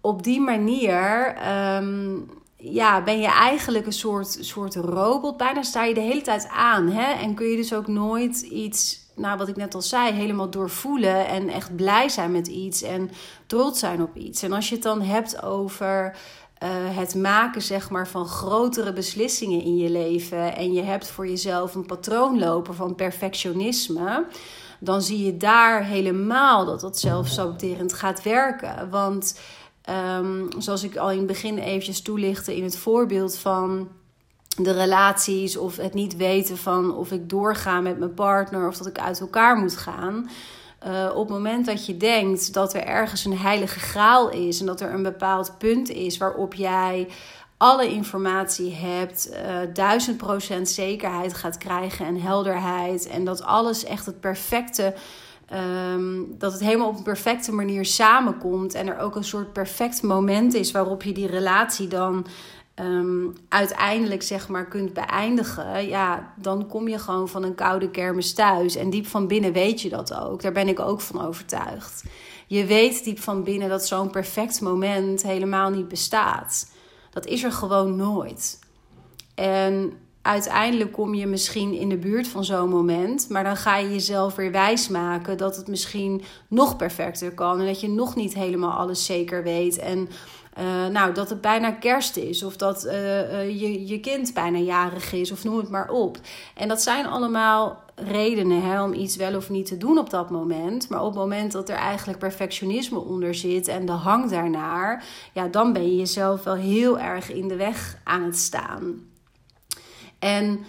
op 0.00 0.22
die 0.22 0.40
manier 0.40 1.34
ehm, 1.34 2.16
ja, 2.56 3.02
ben 3.02 3.20
je 3.20 3.30
eigenlijk 3.30 3.86
een 3.86 3.92
soort, 3.92 4.38
soort 4.40 4.74
robot. 4.74 5.36
Bijna 5.36 5.62
sta 5.62 5.84
je 5.84 5.94
de 5.94 6.00
hele 6.00 6.22
tijd 6.22 6.48
aan. 6.48 6.88
Hè? 6.88 7.12
En 7.12 7.34
kun 7.34 7.46
je 7.46 7.56
dus 7.56 7.74
ook 7.74 7.86
nooit 7.86 8.40
iets 8.40 9.01
nou, 9.14 9.38
wat 9.38 9.48
ik 9.48 9.56
net 9.56 9.74
al 9.74 9.82
zei, 9.82 10.12
helemaal 10.12 10.50
doorvoelen 10.50 11.26
en 11.26 11.48
echt 11.48 11.76
blij 11.76 12.08
zijn 12.08 12.32
met 12.32 12.46
iets 12.46 12.82
en 12.82 13.10
trots 13.46 13.78
zijn 13.78 14.02
op 14.02 14.16
iets. 14.16 14.42
En 14.42 14.52
als 14.52 14.68
je 14.68 14.74
het 14.74 14.84
dan 14.84 15.02
hebt 15.02 15.42
over 15.42 16.16
uh, 16.62 16.68
het 16.96 17.14
maken 17.14 17.62
zeg 17.62 17.90
maar, 17.90 18.08
van 18.08 18.26
grotere 18.26 18.92
beslissingen 18.92 19.62
in 19.62 19.76
je 19.76 19.90
leven 19.90 20.56
en 20.56 20.72
je 20.72 20.82
hebt 20.82 21.06
voor 21.06 21.28
jezelf 21.28 21.74
een 21.74 21.86
patroon 21.86 22.38
lopen 22.38 22.74
van 22.74 22.94
perfectionisme, 22.94 24.26
dan 24.80 25.02
zie 25.02 25.24
je 25.24 25.36
daar 25.36 25.84
helemaal 25.84 26.64
dat 26.64 26.80
dat 26.80 26.98
zelfsaboterend 26.98 27.92
gaat 27.92 28.22
werken. 28.22 28.90
Want 28.90 29.40
um, 30.18 30.48
zoals 30.58 30.82
ik 30.82 30.96
al 30.96 31.10
in 31.10 31.18
het 31.18 31.26
begin 31.26 31.58
eventjes 31.58 32.02
toelichtte 32.02 32.56
in 32.56 32.64
het 32.64 32.76
voorbeeld 32.76 33.36
van 33.36 33.88
de 34.56 34.72
relaties 34.72 35.56
of 35.56 35.76
het 35.76 35.94
niet 35.94 36.16
weten 36.16 36.58
van 36.58 36.94
of 36.96 37.10
ik 37.10 37.28
doorga 37.28 37.80
met 37.80 37.98
mijn 37.98 38.14
partner 38.14 38.68
of 38.68 38.76
dat 38.76 38.86
ik 38.86 38.98
uit 38.98 39.20
elkaar 39.20 39.56
moet 39.56 39.76
gaan. 39.76 40.30
Uh, 40.86 41.10
op 41.14 41.28
het 41.28 41.36
moment 41.36 41.66
dat 41.66 41.86
je 41.86 41.96
denkt 41.96 42.52
dat 42.52 42.74
er 42.74 42.84
ergens 42.84 43.24
een 43.24 43.38
heilige 43.38 43.80
graal 43.80 44.30
is 44.30 44.60
en 44.60 44.66
dat 44.66 44.80
er 44.80 44.94
een 44.94 45.02
bepaald 45.02 45.58
punt 45.58 45.88
is 45.90 46.16
waarop 46.16 46.54
jij 46.54 47.08
alle 47.56 47.88
informatie 47.88 48.74
hebt, 48.74 49.30
uh, 49.32 49.56
duizend 49.72 50.16
procent 50.16 50.68
zekerheid 50.68 51.34
gaat 51.34 51.58
krijgen 51.58 52.06
en 52.06 52.20
helderheid. 52.20 53.06
En 53.06 53.24
dat 53.24 53.42
alles 53.42 53.84
echt 53.84 54.06
het 54.06 54.20
perfecte, 54.20 54.94
um, 55.94 56.34
dat 56.38 56.52
het 56.52 56.60
helemaal 56.60 56.88
op 56.88 56.96
een 56.96 57.02
perfecte 57.02 57.52
manier 57.52 57.84
samenkomt. 57.84 58.74
En 58.74 58.88
er 58.88 58.98
ook 58.98 59.16
een 59.16 59.24
soort 59.24 59.52
perfect 59.52 60.02
moment 60.02 60.54
is 60.54 60.70
waarop 60.70 61.02
je 61.02 61.12
die 61.12 61.26
relatie 61.26 61.88
dan 61.88 62.26
um, 62.74 63.32
uiteindelijk 63.48 64.22
zeg 64.22 64.48
maar 64.48 64.68
kunt 64.68 64.92
beëindigen, 64.92 65.88
ja, 65.88 66.32
dan 66.36 66.66
kom 66.66 66.88
je 66.88 66.98
gewoon 66.98 67.28
van 67.28 67.42
een 67.42 67.54
koude 67.54 67.90
kermis 67.90 68.32
thuis. 68.34 68.76
En 68.76 68.90
diep 68.90 69.06
van 69.06 69.26
binnen 69.26 69.52
weet 69.52 69.80
je 69.80 69.88
dat 69.88 70.14
ook. 70.14 70.42
Daar 70.42 70.52
ben 70.52 70.68
ik 70.68 70.80
ook 70.80 71.00
van 71.00 71.26
overtuigd. 71.26 72.04
Je 72.46 72.64
weet 72.64 73.04
diep 73.04 73.18
van 73.18 73.44
binnen 73.44 73.68
dat 73.68 73.86
zo'n 73.86 74.10
perfect 74.10 74.60
moment 74.60 75.22
helemaal 75.22 75.70
niet 75.70 75.88
bestaat. 75.88 76.70
Dat 77.10 77.26
is 77.26 77.42
er 77.42 77.52
gewoon 77.52 77.96
nooit. 77.96 78.58
En 79.34 79.92
uiteindelijk 80.22 80.92
kom 80.92 81.14
je 81.14 81.26
misschien 81.26 81.72
in 81.72 81.88
de 81.88 81.96
buurt 81.96 82.28
van 82.28 82.44
zo'n 82.44 82.68
moment, 82.68 83.28
maar 83.28 83.44
dan 83.44 83.56
ga 83.56 83.76
je 83.76 83.90
jezelf 83.90 84.34
weer 84.34 84.52
wijsmaken 84.52 85.38
dat 85.38 85.56
het 85.56 85.68
misschien 85.68 86.22
nog 86.48 86.76
perfecter 86.76 87.32
kan 87.32 87.60
en 87.60 87.66
dat 87.66 87.80
je 87.80 87.88
nog 87.88 88.14
niet 88.14 88.34
helemaal 88.34 88.72
alles 88.72 89.04
zeker 89.04 89.42
weet. 89.42 89.78
En 89.78 90.08
uh, 90.58 90.86
nou, 90.86 91.14
dat 91.14 91.30
het 91.30 91.40
bijna 91.40 91.70
kerst 91.70 92.16
is, 92.16 92.42
of 92.42 92.56
dat 92.56 92.84
uh, 92.84 93.60
je, 93.60 93.86
je 93.86 94.00
kind 94.00 94.34
bijna 94.34 94.58
jarig 94.58 95.12
is, 95.12 95.32
of 95.32 95.44
noem 95.44 95.56
het 95.56 95.70
maar 95.70 95.90
op. 95.90 96.18
En 96.54 96.68
dat 96.68 96.82
zijn 96.82 97.06
allemaal 97.06 97.80
redenen 97.94 98.62
hè, 98.62 98.82
om 98.82 98.92
iets 98.92 99.16
wel 99.16 99.36
of 99.36 99.50
niet 99.50 99.66
te 99.66 99.76
doen 99.76 99.98
op 99.98 100.10
dat 100.10 100.30
moment. 100.30 100.88
Maar 100.88 101.00
op 101.00 101.06
het 101.06 101.18
moment 101.18 101.52
dat 101.52 101.68
er 101.68 101.76
eigenlijk 101.76 102.18
perfectionisme 102.18 102.98
onder 102.98 103.34
zit 103.34 103.68
en 103.68 103.86
de 103.86 103.92
hang 103.92 104.30
daarnaar, 104.30 105.04
ja, 105.32 105.48
dan 105.48 105.72
ben 105.72 105.90
je 105.90 105.96
jezelf 105.96 106.44
wel 106.44 106.54
heel 106.54 106.98
erg 106.98 107.32
in 107.32 107.48
de 107.48 107.56
weg 107.56 107.96
aan 108.04 108.22
het 108.22 108.38
staan. 108.38 109.06
En 110.18 110.64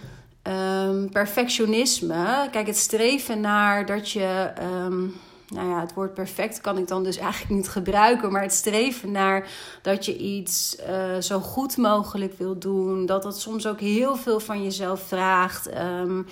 um, 0.88 1.10
perfectionisme, 1.10 2.48
kijk, 2.52 2.68
het 2.68 2.78
streven 2.78 3.42
naar 3.42 3.86
dat 3.86 4.12
je. 4.12 4.52
Um, 4.86 5.16
nou 5.48 5.70
ja, 5.70 5.80
het 5.80 5.94
woord 5.94 6.14
perfect 6.14 6.62
kan 6.62 6.78
ik 6.78 6.88
dan 6.88 7.04
dus 7.04 7.18
eigenlijk 7.18 7.52
niet 7.52 7.70
gebruiken. 7.70 8.32
Maar 8.32 8.42
het 8.42 8.54
streven 8.54 9.12
naar 9.12 9.48
dat 9.82 10.06
je 10.06 10.18
iets 10.18 10.78
uh, 10.90 11.22
zo 11.22 11.40
goed 11.40 11.78
mogelijk 11.78 12.38
wil 12.38 12.60
doen. 12.60 13.06
Dat 13.06 13.24
dat 13.24 13.40
soms 13.40 13.68
ook 13.68 13.80
heel 13.80 14.16
veel 14.16 14.40
van 14.40 14.64
jezelf 14.64 15.02
vraagt. 15.08 15.70
Um, 15.78 16.26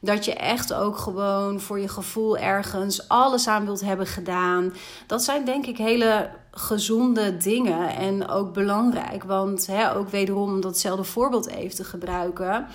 dat 0.00 0.24
je 0.24 0.34
echt 0.34 0.72
ook 0.72 0.96
gewoon 0.96 1.60
voor 1.60 1.78
je 1.78 1.88
gevoel 1.88 2.38
ergens 2.38 3.08
alles 3.08 3.48
aan 3.48 3.64
wilt 3.64 3.80
hebben 3.80 4.06
gedaan. 4.06 4.72
Dat 5.06 5.22
zijn 5.22 5.44
denk 5.44 5.66
ik 5.66 5.76
hele 5.76 6.30
gezonde 6.50 7.36
dingen 7.36 7.96
en 7.96 8.28
ook 8.28 8.52
belangrijk. 8.52 9.24
Want 9.24 9.66
hè, 9.66 9.94
ook 9.96 10.08
wederom 10.08 10.52
om 10.52 10.60
datzelfde 10.60 11.04
voorbeeld 11.04 11.48
even 11.48 11.76
te 11.76 11.84
gebruiken 11.84 12.66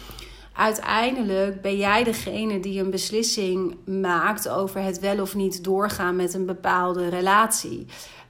uiteindelijk 0.55 1.61
ben 1.61 1.77
jij 1.77 2.03
degene 2.03 2.59
die 2.59 2.79
een 2.79 2.89
beslissing 2.89 3.77
maakt 3.85 4.49
over 4.49 4.81
het 4.81 4.99
wel 4.99 5.21
of 5.21 5.35
niet 5.35 5.63
doorgaan 5.63 6.15
met 6.15 6.33
een 6.33 6.45
bepaalde 6.45 7.09
relatie. 7.09 7.85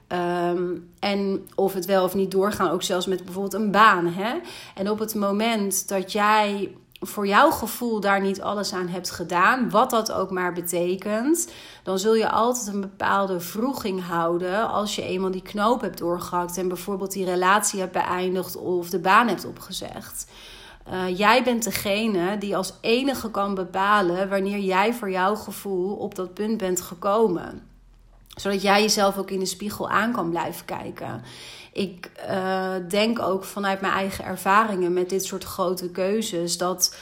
Um, 0.08 0.89
en 1.00 1.48
of 1.55 1.74
het 1.74 1.86
wel 1.86 2.03
of 2.03 2.13
niet 2.13 2.32
doorgaan, 2.32 2.72
ook 2.72 2.84
zelfs 2.84 3.05
met 3.05 3.24
bijvoorbeeld 3.24 3.53
een 3.53 3.72
baan. 3.72 4.08
Hè? 4.08 4.34
En 4.75 4.89
op 4.89 5.00
het 5.00 5.15
moment 5.15 5.88
dat 5.88 6.12
jij 6.12 6.75
voor 7.00 7.27
jouw 7.27 7.51
gevoel 7.51 8.00
daar 8.00 8.22
niet 8.22 8.41
alles 8.41 8.74
aan 8.74 8.88
hebt 8.88 9.12
gedaan, 9.12 9.70
wat 9.70 9.89
dat 9.89 10.12
ook 10.12 10.32
maar 10.32 10.53
betekent, 10.53 11.51
dan 11.84 12.00
zul 12.00 12.15
je 12.15 12.29
altijd 12.29 12.67
een 12.67 12.82
bepaalde 12.82 13.39
vroeging 13.39 14.05
houden 14.05 14.70
als 14.70 14.96
je 14.96 15.03
eenmaal 15.03 15.32
die 15.32 15.41
knoop 15.41 15.82
hebt 15.82 15.98
doorgehakt 15.98 16.58
en 16.58 16.67
bijvoorbeeld 16.67 17.12
die 17.12 17.25
relatie 17.25 17.79
hebt 17.79 17.91
beëindigd 17.91 18.58
of 18.58 18.89
de 18.89 19.00
baan 19.00 19.27
hebt 19.27 19.46
opgezegd. 19.46 20.27
Uh, 20.92 21.18
jij 21.18 21.44
bent 21.44 21.63
degene 21.63 22.38
die 22.38 22.56
als 22.56 22.74
enige 22.82 23.32
kan 23.32 23.56
bepalen 23.56 24.30
wanneer 24.30 24.60
jij 24.60 24.94
voor 24.94 25.12
jouw 25.12 25.36
gevoel 25.36 25.96
op 25.96 26.15
dat 26.15 26.34
punt 26.34 26.58
bent 26.58 26.82
gekomen. 26.82 27.68
Zodat 28.36 28.62
jij 28.62 28.82
jezelf 28.82 29.18
ook 29.18 29.32
in 29.32 29.39
de 29.39 29.46
spiegel 29.46 29.89
aan 29.89 30.12
kan 30.12 30.30
blijven 30.30 30.65
kijken. 30.65 31.24
Ik 31.74 32.12
uh, 32.30 32.74
denk 32.89 33.20
ook 33.20 33.44
vanuit 33.44 33.82
mijn 33.82 33.94
eigen 33.94 34.25
ervaringen 34.25 34.94
met 34.94 35.10
dit 35.10 35.25
soort 35.25 35.44
grote 35.44 35.89
keuzes 35.89 36.58
dat 36.58 36.98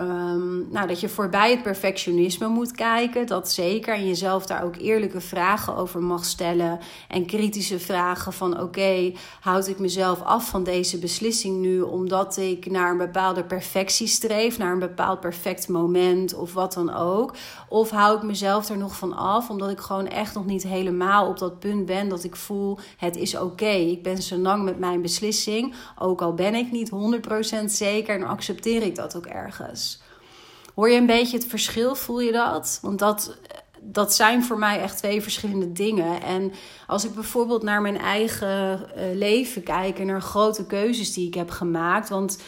Um, 0.00 0.68
nou, 0.70 0.86
dat 0.86 1.00
je 1.00 1.08
voorbij 1.08 1.50
het 1.50 1.62
perfectionisme 1.62 2.48
moet 2.48 2.72
kijken, 2.72 3.26
dat 3.26 3.50
zeker. 3.50 3.94
En 3.94 4.06
jezelf 4.06 4.46
daar 4.46 4.64
ook 4.64 4.76
eerlijke 4.76 5.20
vragen 5.20 5.76
over 5.76 6.02
mag 6.02 6.24
stellen. 6.24 6.78
En 7.08 7.26
kritische 7.26 7.78
vragen 7.78 8.32
van 8.32 8.60
oké, 8.60 9.12
houd 9.40 9.68
ik 9.68 9.78
mezelf 9.78 10.22
af 10.22 10.48
van 10.48 10.64
deze 10.64 10.98
beslissing 10.98 11.56
nu 11.56 11.80
omdat 11.80 12.36
ik 12.36 12.70
naar 12.70 12.90
een 12.90 12.96
bepaalde 12.98 13.44
perfectie 13.44 14.06
streef, 14.06 14.58
naar 14.58 14.72
een 14.72 14.78
bepaald 14.78 15.20
perfect 15.20 15.68
moment 15.68 16.34
of 16.34 16.52
wat 16.52 16.72
dan 16.72 16.94
ook. 16.94 17.34
Of 17.68 17.90
hou 17.90 18.16
ik 18.16 18.22
mezelf 18.22 18.68
er 18.68 18.78
nog 18.78 18.96
van 18.96 19.16
af 19.16 19.50
omdat 19.50 19.70
ik 19.70 19.78
gewoon 19.78 20.08
echt 20.08 20.34
nog 20.34 20.46
niet 20.46 20.62
helemaal 20.62 21.28
op 21.28 21.38
dat 21.38 21.58
punt 21.58 21.86
ben 21.86 22.08
dat 22.08 22.24
ik 22.24 22.36
voel 22.36 22.78
het 22.96 23.16
is 23.16 23.36
oké. 23.36 23.66
Ik 23.66 24.02
ben 24.02 24.22
zo 24.22 24.36
lang 24.36 24.64
met 24.64 24.78
mijn 24.78 25.02
beslissing, 25.02 25.74
ook 25.98 26.22
al 26.22 26.34
ben 26.34 26.54
ik 26.54 26.70
niet 26.72 26.90
100% 27.60 27.64
zeker 27.64 28.14
en 28.14 28.26
accepteer 28.26 28.82
ik 28.82 28.94
dat 28.94 29.16
ook 29.16 29.26
ergens. 29.26 30.00
Hoor 30.74 30.90
je 30.90 30.96
een 30.96 31.06
beetje 31.06 31.36
het 31.36 31.46
verschil? 31.46 31.94
Voel 31.94 32.20
je 32.20 32.32
dat? 32.32 32.78
Want 32.82 32.98
dat, 32.98 33.36
dat 33.80 34.14
zijn 34.14 34.44
voor 34.44 34.58
mij 34.58 34.80
echt 34.80 34.96
twee 34.96 35.22
verschillende 35.22 35.72
dingen. 35.72 36.22
En 36.22 36.52
als 36.86 37.04
ik 37.04 37.14
bijvoorbeeld 37.14 37.62
naar 37.62 37.80
mijn 37.80 37.98
eigen 37.98 38.80
uh, 38.96 39.02
leven 39.14 39.62
kijk 39.62 39.98
en 39.98 40.06
naar 40.06 40.22
grote 40.22 40.66
keuzes 40.66 41.12
die 41.12 41.26
ik 41.26 41.34
heb 41.34 41.50
gemaakt. 41.50 42.08
Want 42.08 42.38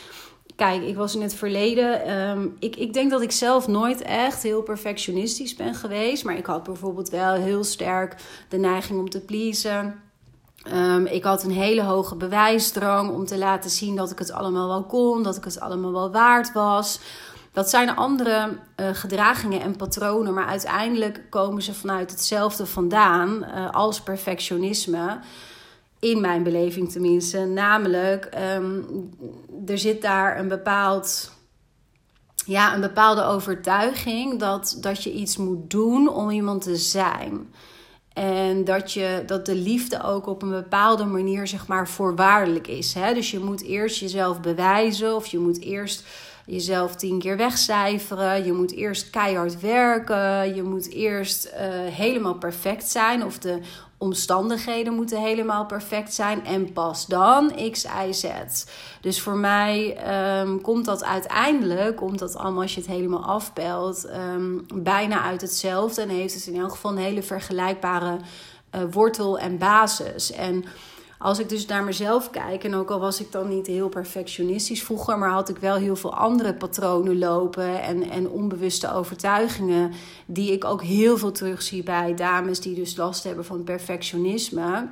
kijk, 0.61 0.83
ik 0.83 0.97
was 0.97 1.15
in 1.15 1.23
het 1.23 1.35
verleden. 1.35 2.19
Um, 2.19 2.57
ik, 2.59 2.77
ik 2.77 2.93
denk 2.93 3.11
dat 3.11 3.23
ik 3.23 3.33
zelf 3.33 3.69
nooit 3.69 4.03
echt 4.03 4.43
heel 4.43 4.63
perfectionistisch 4.63 5.57
ben 5.57 5.75
geweest. 5.75 6.25
Maar 6.25 6.37
ik 6.37 6.47
had 6.47 6.63
bijvoorbeeld 6.63 7.09
wel 7.09 7.33
heel 7.33 7.65
sterk 7.65 8.17
de 8.49 8.57
neiging 8.57 8.99
om 8.99 9.11
te 9.11 9.21
pleasen. 9.21 10.01
Um, 10.73 11.07
ik 11.07 11.25
had 11.25 11.43
een 11.43 11.51
hele 11.51 11.83
hoge 11.83 12.17
bewijsdrang 12.17 13.11
om 13.11 13.27
te 13.27 13.39
laten 13.39 13.71
zien 13.71 13.97
dat 13.97 14.11
ik 14.11 14.19
het 14.19 14.33
allemaal 14.33 14.69
wel 14.69 14.85
kon, 14.85 15.23
dat 15.23 15.37
ik 15.37 15.45
het 15.45 15.61
allemaal 15.61 15.93
wel 15.93 16.11
waard 16.11 16.53
was. 16.53 17.01
Dat 17.53 17.71
zijn 17.71 17.97
andere 17.97 18.59
uh, 18.77 18.89
gedragingen 18.93 19.61
en 19.61 19.77
patronen, 19.77 20.35
maar 20.35 20.47
uiteindelijk 20.47 21.21
komen 21.31 21.63
ze 21.63 21.75
vanuit 21.75 22.11
hetzelfde 22.11 22.67
vandaan 22.67 23.45
uh, 23.45 23.71
als 23.71 24.01
perfectionisme. 24.01 25.19
In 26.01 26.21
mijn 26.21 26.43
beleving 26.43 26.91
tenminste. 26.91 27.39
Namelijk, 27.39 28.29
um, 28.57 29.11
er 29.67 29.79
zit 29.79 30.03
daar 30.03 30.39
een 30.39 30.49
bepaald 30.49 31.39
ja, 32.47 32.75
een 32.75 32.81
bepaalde 32.81 33.25
overtuiging 33.25 34.39
dat, 34.39 34.77
dat 34.81 35.03
je 35.03 35.13
iets 35.13 35.37
moet 35.37 35.71
doen 35.71 36.09
om 36.09 36.31
iemand 36.31 36.63
te 36.63 36.77
zijn. 36.77 37.53
En 38.13 38.65
dat, 38.65 38.93
je, 38.93 39.23
dat 39.27 39.47
de 39.47 39.55
liefde 39.55 40.03
ook 40.03 40.27
op 40.27 40.43
een 40.43 40.51
bepaalde 40.51 41.05
manier, 41.05 41.47
zeg 41.47 41.67
maar, 41.67 41.89
voorwaardelijk 41.89 42.67
is. 42.67 42.95
Hè? 42.95 43.15
Dus 43.15 43.31
je 43.31 43.39
moet 43.39 43.63
eerst 43.63 44.01
jezelf 44.01 44.41
bewijzen 44.41 45.17
of 45.17 45.27
je 45.27 45.39
moet 45.39 45.61
eerst 45.61 46.05
jezelf 46.47 46.97
tien 46.97 47.19
keer 47.19 47.37
wegcijferen. 47.37 48.45
Je 48.45 48.53
moet 48.53 48.73
eerst 48.73 49.11
keihard 49.11 49.61
werken. 49.61 50.55
Je 50.55 50.63
moet 50.63 50.91
eerst 50.93 51.47
uh, 51.47 51.53
helemaal 51.95 52.35
perfect 52.35 52.89
zijn. 52.89 53.25
Of 53.25 53.39
de 53.39 53.59
omstandigheden 54.01 54.95
moeten 54.95 55.21
helemaal 55.21 55.67
perfect 55.67 56.15
zijn. 56.15 56.47
En 56.47 56.73
pas 56.73 57.07
dan 57.07 57.53
X, 57.71 57.85
Y, 57.85 58.13
Z. 58.13 58.27
Dus 59.01 59.21
voor 59.21 59.37
mij 59.37 59.99
um, 60.41 60.61
komt 60.61 60.85
dat 60.85 61.05
uiteindelijk, 61.05 61.97
komt 61.97 62.19
dat 62.19 62.37
allemaal 62.37 62.63
als 62.63 62.75
je 62.75 62.81
het 62.81 62.91
helemaal 62.91 63.25
afpelt, 63.25 64.09
um, 64.35 64.67
bijna 64.75 65.23
uit 65.23 65.41
hetzelfde. 65.41 66.03
En 66.03 66.09
heeft 66.09 66.35
het 66.35 66.47
in 66.47 66.61
elk 66.61 66.71
geval 66.71 66.91
een 66.91 66.97
hele 66.97 67.23
vergelijkbare 67.23 68.17
uh, 68.75 68.81
wortel 68.91 69.39
en 69.39 69.59
basis. 69.59 70.33
En 70.33 70.65
als 71.23 71.39
ik 71.39 71.49
dus 71.49 71.67
naar 71.67 71.85
mezelf 71.85 72.31
kijk, 72.31 72.65
en 72.65 72.75
ook 72.75 72.91
al 72.91 73.01
was 73.01 73.21
ik 73.21 73.33
dan 73.33 73.49
niet 73.49 73.67
heel 73.67 73.89
perfectionistisch 73.89 74.83
vroeger, 74.83 75.19
maar 75.19 75.31
had 75.31 75.49
ik 75.49 75.57
wel 75.57 75.77
heel 75.77 75.97
veel 75.97 76.15
andere 76.15 76.55
patronen 76.55 77.19
lopen 77.19 77.83
en, 77.83 78.11
en 78.11 78.29
onbewuste 78.29 78.93
overtuigingen, 78.93 79.93
die 80.27 80.53
ik 80.53 80.65
ook 80.65 80.83
heel 80.83 81.19
veel 81.19 81.33
terugzie 81.33 81.83
bij 81.83 82.15
dames 82.15 82.61
die 82.61 82.75
dus 82.75 82.97
last 82.97 83.25
hebben 83.25 83.45
van 83.45 83.65
perfectionisme. 83.65 84.89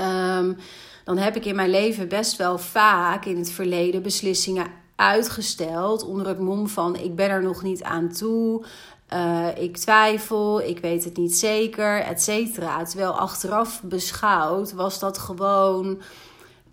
Um, 0.00 0.56
dan 1.04 1.18
heb 1.18 1.36
ik 1.36 1.44
in 1.44 1.56
mijn 1.56 1.70
leven 1.70 2.08
best 2.08 2.36
wel 2.36 2.58
vaak 2.58 3.24
in 3.24 3.36
het 3.36 3.50
verleden 3.50 4.02
beslissingen 4.02 4.66
uitgesteld 4.96 6.04
onder 6.04 6.28
het 6.28 6.38
mom 6.38 6.68
van 6.68 6.96
ik 6.96 7.14
ben 7.14 7.30
er 7.30 7.42
nog 7.42 7.62
niet 7.62 7.82
aan 7.82 8.08
toe. 8.08 8.64
Uh, 9.14 9.46
ik 9.56 9.76
twijfel, 9.76 10.60
ik 10.60 10.78
weet 10.78 11.04
het 11.04 11.16
niet 11.16 11.36
zeker, 11.36 12.00
et 12.00 12.22
cetera. 12.22 12.84
Terwijl 12.84 13.18
achteraf 13.18 13.82
beschouwd 13.82 14.72
was 14.72 14.98
dat 14.98 15.18
gewoon 15.18 16.00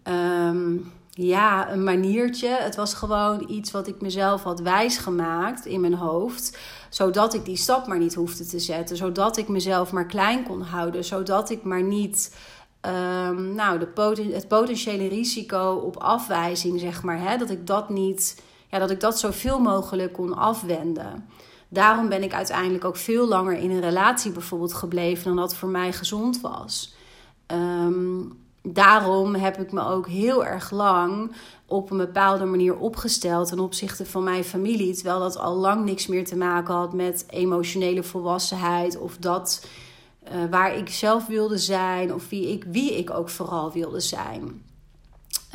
um, 0.03 0.91
ja, 1.10 1.72
een 1.72 1.84
maniertje. 1.84 2.48
Het 2.48 2.75
was 2.75 2.94
gewoon 2.94 3.46
iets 3.50 3.72
wat 3.72 3.88
ik 3.88 4.01
mezelf 4.01 4.44
had 4.44 4.60
wijsgemaakt 4.60 5.65
in 5.65 5.82
mijn 5.82 5.94
hoofd. 5.94 6.58
Zodat 6.89 7.34
ik 7.34 7.46
die 7.46 7.58
stap 7.58 7.88
maar 7.88 8.00
niet 8.00 8.13
hoefde 8.13 8.46
te 8.46 8.60
zetten. 8.60 8.98
Zodat 8.98 9.38
ik 9.38 9.48
mezelf 9.48 9.91
maar 9.91 10.06
klein 10.06 10.44
kon 10.44 10.62
houden. 10.62 11.03
Zodat 11.03 11.50
ik 11.50 11.63
maar 11.63 11.84
niet 11.84 12.36
ehm, 12.82 13.53
nou, 13.56 13.79
de 13.79 14.29
het 14.32 14.48
potentiële 14.48 15.08
risico 15.08 15.82
op 15.86 15.98
afwijzing, 15.98 16.79
zeg 16.79 17.03
maar, 17.03 17.20
hè, 17.20 17.38
dat 17.38 17.50
ik 17.50 17.67
dat 17.67 17.89
niet, 17.89 18.41
ja, 18.67 18.79
dat 18.79 18.89
ik 18.89 19.00
dat 19.00 19.20
zoveel 19.20 19.60
mogelijk 19.60 20.13
kon 20.13 20.36
afwenden. 20.36 21.29
Daarom 21.70 22.10
ben 22.10 22.24
ik 22.24 22.34
uiteindelijk 22.34 22.86
ook 22.86 22.96
veel 22.96 23.28
langer 23.28 23.58
in 23.58 23.72
een 23.72 23.82
relatie 23.82 24.32
bijvoorbeeld 24.32 24.74
gebleven 24.74 25.24
dan 25.24 25.36
dat 25.36 25.56
voor 25.56 25.70
mij 25.70 25.94
gezond 25.94 26.42
was. 26.42 26.96
Ehm, 27.46 28.22
daarom 28.62 29.36
heb 29.36 29.58
ik 29.58 29.72
me 29.72 29.86
ook 29.86 30.08
heel 30.08 30.46
erg 30.46 30.72
lang 30.72 31.32
op 31.66 31.92
een 31.92 31.98
bepaalde 31.98 32.46
manier 32.46 32.78
opgesteld 32.78 33.48
ten 33.48 33.60
opzichte 33.60 34.06
van 34.06 34.24
mijn 34.24 34.44
familie. 34.44 34.96
Terwijl 34.96 35.20
dat 35.20 35.38
al 35.38 35.56
lang 35.56 35.86
niks 35.86 36.08
meer 36.08 36.26
te 36.26 36.38
maken 36.38 36.74
had 36.74 36.94
met 36.94 37.26
emotionele 37.30 38.04
volwassenheid 38.04 38.98
of 38.98 39.18
dat 39.18 39.68
uh, 40.24 40.50
waar 40.50 40.78
ik 40.78 40.90
zelf 40.90 41.26
wilde 41.26 41.58
zijn 41.58 42.14
of 42.14 42.30
wie 42.30 42.52
ik, 42.52 42.64
wie 42.68 42.98
ik 42.98 43.10
ook 43.10 43.30
vooral 43.30 43.72
wilde 43.72 44.00
zijn. 44.00 44.62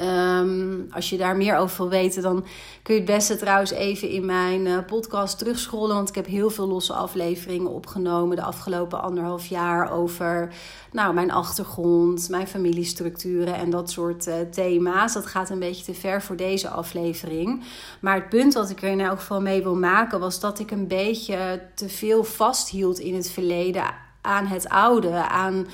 Um, 0.02 0.87
als 0.90 1.11
je 1.11 1.16
daar 1.16 1.37
meer 1.37 1.56
over 1.56 1.76
wil 1.76 1.88
weten, 1.88 2.23
dan 2.23 2.44
kun 2.82 2.94
je 2.94 3.00
het 3.00 3.11
beste 3.11 3.37
trouwens 3.37 3.71
even 3.71 4.09
in 4.09 4.25
mijn 4.25 4.66
uh, 4.66 4.78
podcast 4.87 5.38
terugscrollen. 5.38 5.94
Want 5.94 6.09
ik 6.09 6.14
heb 6.14 6.26
heel 6.26 6.50
veel 6.50 6.68
losse 6.68 6.92
afleveringen 6.92 7.71
opgenomen 7.71 8.37
de 8.37 8.42
afgelopen 8.42 9.02
anderhalf 9.02 9.47
jaar 9.47 9.92
over 9.92 10.54
nou, 10.92 11.14
mijn 11.14 11.30
achtergrond, 11.30 12.28
mijn 12.28 12.47
familiestructuren 12.47 13.54
en 13.54 13.71
dat 13.71 13.90
soort 13.90 14.26
uh, 14.26 14.35
thema's. 14.50 15.12
Dat 15.12 15.26
gaat 15.26 15.50
een 15.50 15.59
beetje 15.59 15.85
te 15.85 15.94
ver 15.94 16.23
voor 16.23 16.37
deze 16.37 16.68
aflevering. 16.68 17.64
Maar 18.00 18.14
het 18.14 18.28
punt 18.28 18.54
wat 18.54 18.71
ik 18.71 18.82
er 18.82 18.90
in 18.90 19.00
elk 19.00 19.18
geval 19.18 19.40
mee 19.40 19.62
wil 19.62 19.76
maken 19.76 20.21
was 20.21 20.40
dat 20.40 20.59
ik 20.59 20.71
een 20.71 20.87
beetje 20.87 21.62
te 21.75 21.88
veel 21.88 22.25
vasthield 22.25 22.99
in 22.99 23.14
het 23.14 23.30
verleden 23.30 23.85
aan 24.21 24.47
het 24.47 24.68
oude, 24.68 25.28
aan 25.28 25.66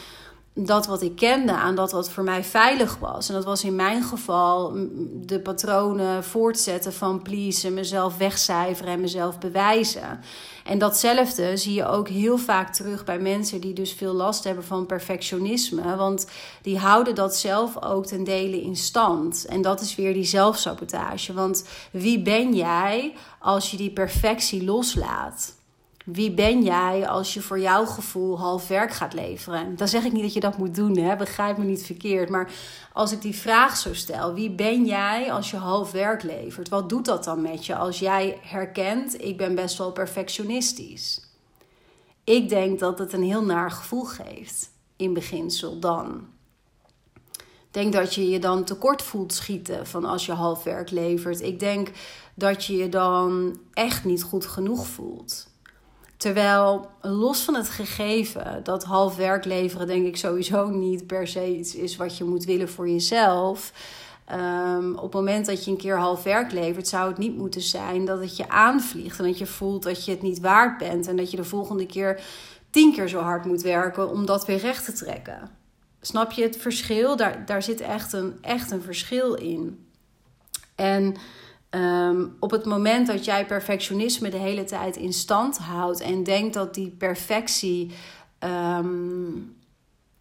dat 0.67 0.87
wat 0.87 1.03
ik 1.03 1.17
kende, 1.17 1.53
aan 1.53 1.75
dat 1.75 1.93
wat 1.93 2.11
voor 2.11 2.25
mij 2.25 2.45
veilig 2.45 2.99
was. 2.99 3.29
En 3.29 3.35
dat 3.35 3.45
was 3.45 3.65
in 3.65 3.77
mijn 3.77 4.03
geval 4.03 4.73
de 5.13 5.41
patronen 5.41 6.25
voortzetten 6.25 6.93
van 6.93 7.23
pleasen, 7.23 7.75
mezelf 7.75 8.17
wegcijferen 8.17 8.93
en 8.93 9.01
mezelf 9.01 9.39
bewijzen. 9.39 10.21
En 10.65 10.79
datzelfde 10.79 11.57
zie 11.57 11.75
je 11.75 11.87
ook 11.87 12.09
heel 12.09 12.39
vaak 12.39 12.75
terug 12.75 13.05
bij 13.05 13.19
mensen 13.19 13.61
die 13.61 13.73
dus 13.73 13.93
veel 13.93 14.13
last 14.13 14.45
hebben 14.45 14.65
van 14.65 14.87
perfectionisme. 14.87 15.97
Want 15.97 16.27
die 16.63 16.79
houden 16.79 17.15
dat 17.15 17.37
zelf 17.37 17.83
ook 17.83 18.07
ten 18.07 18.25
dele 18.25 18.63
in 18.63 18.77
stand. 18.77 19.45
En 19.45 19.63
dat 19.63 19.81
is 19.81 19.95
weer 19.95 20.13
die 20.13 20.25
zelfsabotage. 20.25 21.33
Want 21.33 21.65
wie 21.91 22.23
ben 22.23 22.55
jij 22.55 23.15
als 23.39 23.71
je 23.71 23.77
die 23.77 23.93
perfectie 23.93 24.65
loslaat? 24.65 25.58
Wie 26.13 26.35
ben 26.35 26.63
jij 26.63 27.09
als 27.09 27.35
je 27.35 27.43
voor 27.43 27.61
jouw 27.61 27.87
gevoel 27.87 28.39
half 28.39 28.69
werk 28.69 28.93
gaat 28.93 29.13
leveren? 29.13 29.77
Dan 29.77 29.89
zeg 29.89 30.05
ik 30.05 30.13
niet 30.13 30.23
dat 30.23 30.33
je 30.33 30.41
dat 30.41 30.59
moet 30.59 30.75
doen, 30.75 30.99
hè? 30.99 31.17
begrijp 31.17 31.59
me 31.59 31.65
niet 31.65 31.83
verkeerd. 31.83 32.29
Maar 32.29 32.51
als 32.93 33.13
ik 33.13 33.23
die 33.23 33.35
vraag 33.37 33.77
zo 33.77 33.95
stel, 33.95 34.35
wie 34.35 34.51
ben 34.51 34.85
jij 34.87 35.33
als 35.33 35.51
je 35.51 35.57
half 35.57 35.91
werk 35.91 36.23
levert? 36.23 36.69
Wat 36.69 36.89
doet 36.89 37.05
dat 37.05 37.25
dan 37.25 37.43
met 37.43 37.67
je 37.67 37.77
als 37.77 37.99
jij 37.99 38.39
herkent, 38.43 39.23
ik 39.25 39.37
ben 39.37 39.55
best 39.55 39.79
wel 39.79 39.93
perfectionistisch? 39.93 41.21
Ik 42.25 42.49
denk 42.49 42.79
dat 42.79 42.99
het 42.99 43.13
een 43.13 43.23
heel 43.23 43.45
naar 43.45 43.71
gevoel 43.71 44.05
geeft, 44.05 44.71
in 44.97 45.15
beginsel 45.15 45.79
dan. 45.79 46.27
Ik 47.37 47.75
denk 47.75 47.93
dat 47.93 48.15
je 48.15 48.29
je 48.29 48.39
dan 48.39 48.65
tekort 48.65 49.03
voelt 49.03 49.33
schieten 49.33 49.87
van 49.87 50.05
als 50.05 50.27
je 50.27 50.33
half 50.33 50.63
werk 50.63 50.91
levert. 50.91 51.41
Ik 51.41 51.61
denk 51.61 51.91
dat 52.35 52.65
je 52.65 52.77
je 52.77 52.89
dan 52.89 53.59
echt 53.73 54.05
niet 54.05 54.23
goed 54.23 54.47
genoeg 54.47 54.87
voelt. 54.87 55.48
Terwijl 56.19 56.91
los 57.01 57.43
van 57.43 57.55
het 57.55 57.69
gegeven 57.69 58.61
dat 58.63 58.85
half 58.85 59.17
werk 59.17 59.45
leveren, 59.45 59.87
denk 59.87 60.07
ik 60.07 60.17
sowieso 60.17 60.69
niet 60.69 61.07
per 61.07 61.27
se 61.27 61.57
iets 61.57 61.75
is 61.75 61.97
wat 61.97 62.17
je 62.17 62.25
moet 62.25 62.45
willen 62.45 62.69
voor 62.69 62.89
jezelf. 62.89 63.73
Um, 64.33 64.95
op 64.95 65.03
het 65.03 65.13
moment 65.13 65.47
dat 65.47 65.65
je 65.65 65.71
een 65.71 65.77
keer 65.77 65.99
half 65.99 66.23
werk 66.23 66.53
levert, 66.53 66.89
zou 66.89 67.09
het 67.09 67.19
niet 67.19 67.37
moeten 67.37 67.61
zijn 67.61 68.05
dat 68.05 68.21
het 68.21 68.37
je 68.37 68.49
aanvliegt 68.49 69.19
en 69.19 69.25
dat 69.25 69.39
je 69.39 69.47
voelt 69.47 69.83
dat 69.83 70.05
je 70.05 70.11
het 70.11 70.23
niet 70.23 70.41
waard 70.41 70.79
bent 70.79 71.07
en 71.07 71.17
dat 71.17 71.31
je 71.31 71.37
de 71.37 71.45
volgende 71.45 71.87
keer 71.87 72.21
tien 72.71 72.93
keer 72.93 73.09
zo 73.09 73.21
hard 73.21 73.45
moet 73.45 73.63
werken 73.63 74.11
om 74.11 74.27
dat 74.27 74.47
weer 74.47 74.59
recht 74.59 74.85
te 74.85 74.93
trekken. 74.93 75.51
Snap 76.01 76.33
je 76.33 76.43
het 76.43 76.57
verschil? 76.57 77.17
Daar, 77.17 77.47
daar 77.47 77.63
zit 77.63 77.81
echt 77.81 78.13
een, 78.13 78.39
echt 78.41 78.71
een 78.71 78.83
verschil 78.83 79.35
in. 79.35 79.87
En 80.75 81.17
Ehm, 81.71 82.27
op 82.41 82.51
het 82.51 82.65
moment 82.65 83.07
dat 83.07 83.25
jij 83.25 83.47
perfectionisme 83.47 84.31
de 84.31 84.37
hele 84.37 84.65
tijd 84.65 84.97
in 84.97 85.13
stand 85.13 85.59
houdt 85.59 86.01
en 86.01 86.23
denkt 86.23 86.55
dat 86.55 86.75
die 86.75 86.91
perfectie 86.91 87.93
ehm, 88.39 89.31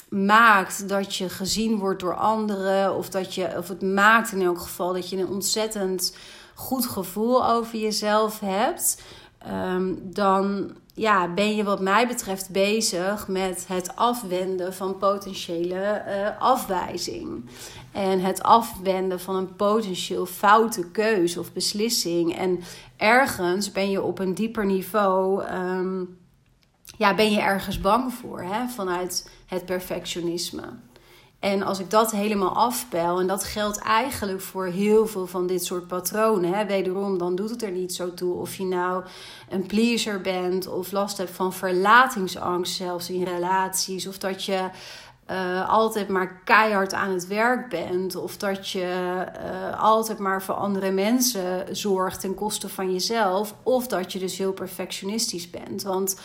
maakt 0.09 0.89
dat 0.89 1.15
je 1.15 1.29
gezien 1.29 1.77
wordt 1.77 1.99
door 1.99 2.15
anderen, 2.15 2.95
of 2.95 3.09
dat 3.09 3.35
je, 3.35 3.57
of 3.57 3.67
het 3.67 3.81
maakt 3.81 4.31
in 4.31 4.41
elk 4.41 4.59
geval 4.59 4.93
dat 4.93 5.09
je 5.09 5.17
een 5.17 5.27
ontzettend 5.27 6.15
goed 6.55 6.85
gevoel 6.85 7.47
over 7.47 7.79
jezelf 7.79 8.39
hebt, 8.39 9.01
ehm, 9.37 9.93
dan 10.01 10.71
ja, 10.97 11.33
ben 11.33 11.55
je 11.55 11.63
wat 11.63 11.79
mij 11.79 12.07
betreft 12.07 12.49
bezig 12.49 13.27
met 13.27 13.65
het 13.67 13.95
afwenden 13.95 14.73
van 14.73 14.97
potentiële 14.97 16.03
uh, 16.07 16.41
afwijzing. 16.41 17.45
En 17.91 18.19
het 18.19 18.43
afwenden 18.43 19.19
van 19.19 19.35
een 19.35 19.55
potentieel 19.55 20.25
foute 20.25 20.91
keus 20.91 21.37
of 21.37 21.53
beslissing. 21.53 22.35
En 22.35 22.59
ergens 22.95 23.71
ben 23.71 23.89
je 23.89 24.01
op 24.01 24.19
een 24.19 24.33
dieper 24.33 24.65
niveau. 24.65 25.43
Ehm, 25.43 26.03
ja, 26.97 27.15
ben 27.15 27.31
je 27.31 27.41
ergens 27.41 27.81
bang 27.81 28.13
voor 28.13 28.41
hè? 28.41 28.67
vanuit 28.67 29.29
het 29.45 29.65
perfectionisme. 29.65 30.63
En 31.39 31.63
als 31.63 31.79
ik 31.79 31.89
dat 31.89 32.11
helemaal 32.11 32.55
afpel, 32.55 33.19
en 33.19 33.27
dat 33.27 33.43
geldt 33.43 33.77
eigenlijk 33.77 34.41
voor 34.41 34.65
heel 34.65 35.07
veel 35.07 35.27
van 35.27 35.47
dit 35.47 35.65
soort 35.65 35.87
patronen, 35.87 36.53
hè, 36.53 36.65
wederom, 36.65 37.17
dan 37.17 37.35
doet 37.35 37.49
het 37.49 37.63
er 37.63 37.71
niet 37.71 37.93
zo 37.93 38.13
toe 38.13 38.33
of 38.33 38.55
je 38.55 38.65
nou 38.65 39.03
een 39.49 39.65
pleaser 39.65 40.21
bent 40.21 40.67
of 40.67 40.91
last 40.91 41.17
hebt 41.17 41.31
van 41.31 41.53
verlatingsangst, 41.53 42.75
zelfs 42.75 43.09
in 43.09 43.23
relaties, 43.23 44.07
of 44.07 44.17
dat 44.17 44.43
je 44.43 44.69
uh, 45.31 45.69
altijd 45.69 46.07
maar 46.07 46.41
keihard 46.43 46.93
aan 46.93 47.11
het 47.11 47.27
werk 47.27 47.69
bent, 47.69 48.15
of 48.15 48.37
dat 48.37 48.69
je 48.69 49.25
uh, 49.45 49.83
altijd 49.83 50.17
maar 50.17 50.43
voor 50.43 50.55
andere 50.55 50.91
mensen 50.91 51.75
zorgt 51.75 52.19
ten 52.19 52.33
koste 52.33 52.69
van 52.69 52.91
jezelf, 52.91 53.53
of 53.63 53.87
dat 53.87 54.13
je 54.13 54.19
dus 54.19 54.37
heel 54.37 54.53
perfectionistisch 54.53 55.49
bent. 55.49 55.83
Want 55.83 56.19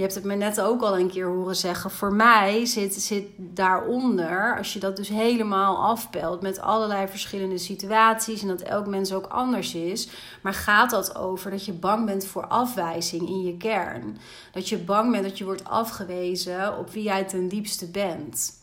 je 0.00 0.06
hebt 0.06 0.18
het 0.18 0.28
me 0.28 0.34
net 0.34 0.60
ook 0.60 0.82
al 0.82 0.98
een 0.98 1.10
keer 1.10 1.26
horen 1.26 1.56
zeggen. 1.56 1.90
Voor 1.90 2.12
mij 2.12 2.66
zit, 2.66 2.94
zit 2.94 3.26
daaronder, 3.36 4.56
als 4.58 4.72
je 4.72 4.78
dat 4.78 4.96
dus 4.96 5.08
helemaal 5.08 5.76
afpelt 5.76 6.40
met 6.40 6.60
allerlei 6.60 7.08
verschillende 7.08 7.58
situaties 7.58 8.42
en 8.42 8.48
dat 8.48 8.60
elk 8.60 8.86
mens 8.86 9.12
ook 9.12 9.26
anders 9.26 9.74
is. 9.74 10.08
Maar 10.42 10.54
gaat 10.54 10.90
dat 10.90 11.16
over 11.16 11.50
dat 11.50 11.64
je 11.64 11.72
bang 11.72 12.06
bent 12.06 12.26
voor 12.26 12.46
afwijzing 12.46 13.28
in 13.28 13.42
je 13.42 13.56
kern? 13.56 14.18
Dat 14.52 14.68
je 14.68 14.78
bang 14.78 15.12
bent 15.12 15.24
dat 15.24 15.38
je 15.38 15.44
wordt 15.44 15.64
afgewezen 15.64 16.78
op 16.78 16.90
wie 16.90 17.02
jij 17.02 17.24
ten 17.24 17.48
diepste 17.48 17.86
bent. 17.90 18.59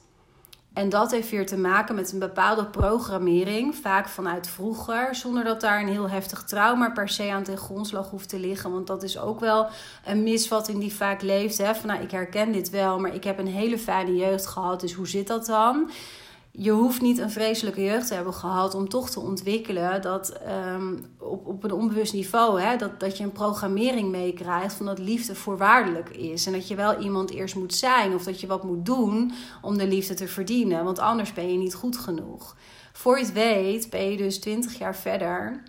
En 0.78 0.90
dat 0.90 1.12
heeft 1.12 1.30
weer 1.30 1.46
te 1.46 1.58
maken 1.58 1.96
met 1.96 2.12
een 2.12 2.20
bepaalde 2.20 2.66
programmering, 2.66 3.76
vaak 3.76 4.08
vanuit 4.08 4.48
vroeger, 4.48 5.16
zonder 5.16 5.44
dat 5.44 5.62
daar 5.62 5.82
een 5.82 5.88
heel 5.88 6.10
heftig 6.10 6.44
trauma 6.44 6.90
per 6.90 7.10
se 7.10 7.32
aan 7.32 7.44
ten 7.44 7.58
grondslag 7.58 8.10
hoeft 8.10 8.30
te 8.30 8.40
liggen. 8.40 8.72
Want 8.72 8.88
dat 8.88 9.04
is 9.04 9.20
ook 9.20 9.40
wel 9.40 9.68
een 10.06 10.24
misvatting 10.24 10.80
die 10.80 10.94
vaak 10.94 11.22
leeft. 11.22 11.58
Hè? 11.58 11.76
Van 11.76 11.88
nou, 11.88 12.02
ik 12.02 12.12
herken 12.12 12.52
dit 12.52 12.70
wel, 12.70 13.00
maar 13.00 13.16
ik 13.16 13.24
heb 13.24 13.40
een 13.40 13.48
hele 13.48 13.78
fijne 13.78 14.16
jeugd 14.16 14.48
gehad, 14.48 14.80
dus 14.80 14.94
hoe 14.94 15.08
zit 15.08 15.28
dat 15.28 15.46
dan? 15.46 15.90
Je 16.60 16.72
hoeft 16.72 17.02
niet 17.02 17.18
een 17.18 17.32
vreselijke 17.32 17.84
jeugd 17.84 18.08
te 18.08 18.14
hebben 18.14 18.34
gehad 18.34 18.76
om 18.76 18.90
toch 18.90 19.10
te 19.10 19.20
ontwikkelen 19.20 20.02
dat 20.02 20.30
ehm, 20.30 20.96
op, 21.20 21.48
op 21.48 21.64
een 21.64 21.72
onbewust 21.72 22.14
niveau, 22.14 22.62
hè, 22.62 22.78
dat, 22.78 23.00
dat 23.00 23.18
je 23.18 23.24
een 23.24 23.32
programmering 23.32 24.10
meekrijgt 24.10 24.74
van 24.74 24.86
dat 24.86 25.00
liefde 25.00 25.36
voorwaardelijk 25.36 26.10
is. 26.10 26.46
En 26.46 26.52
dat 26.52 26.68
je 26.68 26.76
wel 26.76 27.00
iemand 27.00 27.30
eerst 27.30 27.56
moet 27.56 27.74
zijn 27.74 28.14
of 28.14 28.24
dat 28.24 28.42
je 28.42 28.48
wat 28.48 28.64
moet 28.64 28.86
doen 28.86 29.32
om 29.62 29.78
de 29.78 29.88
liefde 29.88 30.14
te 30.14 30.28
verdienen, 30.28 30.84
want 30.84 31.00
anders 31.00 31.34
ben 31.34 31.52
je 31.52 31.58
niet 31.58 31.76
goed 31.76 31.98
genoeg. 31.98 32.56
Voor 32.94 33.18
je 33.18 33.26
het 33.26 33.34
weet 33.34 33.90
ben 33.90 34.12
je 34.12 34.18
dus 34.18 34.40
20 34.40 34.78
jaar 34.78 34.96
verder 34.96 35.64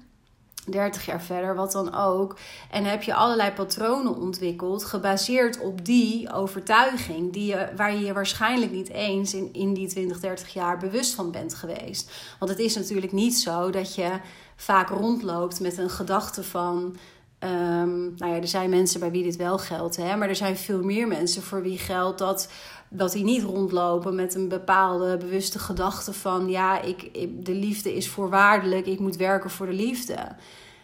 30 0.70 1.06
jaar 1.06 1.22
verder, 1.22 1.54
wat 1.54 1.72
dan 1.72 1.94
ook. 1.94 2.36
En 2.70 2.84
heb 2.84 3.02
je 3.02 3.14
allerlei 3.14 3.52
patronen 3.52 4.16
ontwikkeld, 4.16 4.84
gebaseerd 4.84 5.60
op 5.60 5.84
die 5.84 6.32
overtuiging, 6.32 7.32
die 7.32 7.46
je, 7.46 7.68
waar 7.76 7.92
je 7.92 8.04
je 8.04 8.12
waarschijnlijk 8.12 8.72
niet 8.72 8.88
eens 8.88 9.34
in, 9.34 9.52
in 9.52 9.74
die 9.74 9.88
20, 9.88 10.20
30 10.20 10.48
jaar 10.48 10.78
bewust 10.78 11.14
van 11.14 11.30
bent 11.30 11.54
geweest. 11.54 12.10
Want 12.38 12.50
het 12.50 12.60
is 12.60 12.74
natuurlijk 12.74 13.12
niet 13.12 13.38
zo 13.38 13.70
dat 13.70 13.94
je 13.94 14.10
vaak 14.56 14.88
rondloopt 14.88 15.60
met 15.60 15.78
een 15.78 15.90
gedachte 15.90 16.42
van. 16.42 16.96
Um, 17.44 18.14
nou 18.16 18.32
ja, 18.32 18.40
er 18.40 18.48
zijn 18.48 18.70
mensen 18.70 19.00
bij 19.00 19.10
wie 19.10 19.22
dit 19.22 19.36
wel 19.36 19.58
geldt, 19.58 19.96
hè, 19.96 20.16
maar 20.16 20.28
er 20.28 20.36
zijn 20.36 20.56
veel 20.56 20.82
meer 20.82 21.08
mensen 21.08 21.42
voor 21.42 21.62
wie 21.62 21.78
geldt 21.78 22.18
dat 22.18 22.48
dat 22.90 23.12
die 23.12 23.24
niet 23.24 23.42
rondlopen 23.42 24.14
met 24.14 24.34
een 24.34 24.48
bepaalde 24.48 25.16
bewuste 25.16 25.58
gedachte 25.58 26.12
van 26.12 26.48
ja, 26.48 26.82
ik, 26.82 27.10
de 27.44 27.54
liefde 27.54 27.94
is 27.94 28.08
voorwaardelijk, 28.08 28.86
ik 28.86 28.98
moet 28.98 29.16
werken 29.16 29.50
voor 29.50 29.66
de 29.66 29.72
liefde. 29.72 30.36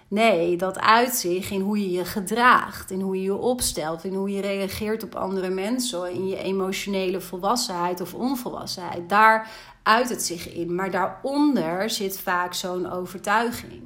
Nee, 0.08 0.56
dat 0.56 0.78
uitzicht 0.78 1.50
in 1.50 1.60
hoe 1.60 1.80
je 1.80 1.90
je 1.90 2.04
gedraagt, 2.04 2.90
in 2.90 3.00
hoe 3.00 3.16
je 3.16 3.22
je 3.22 3.36
opstelt, 3.36 4.04
in 4.04 4.14
hoe 4.14 4.30
je 4.30 4.40
reageert 4.40 5.02
op 5.02 5.14
andere 5.14 5.48
mensen, 5.48 6.12
in 6.12 6.26
je 6.26 6.38
emotionele 6.42 7.20
volwassenheid 7.20 8.00
of 8.00 8.14
onvolwassenheid. 8.14 9.08
Daar 9.08 9.50
uit 9.82 10.08
het 10.08 10.22
zich 10.22 10.52
in. 10.52 10.74
Maar 10.74 10.90
daaronder 10.90 11.90
zit 11.90 12.18
vaak 12.18 12.54
zo'n 12.54 12.90
overtuiging. 12.90 13.82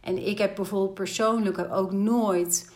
En 0.00 0.26
ik 0.26 0.38
heb 0.38 0.54
bijvoorbeeld 0.54 0.94
persoonlijk 0.94 1.66
ook 1.72 1.92
nooit, 1.92 2.72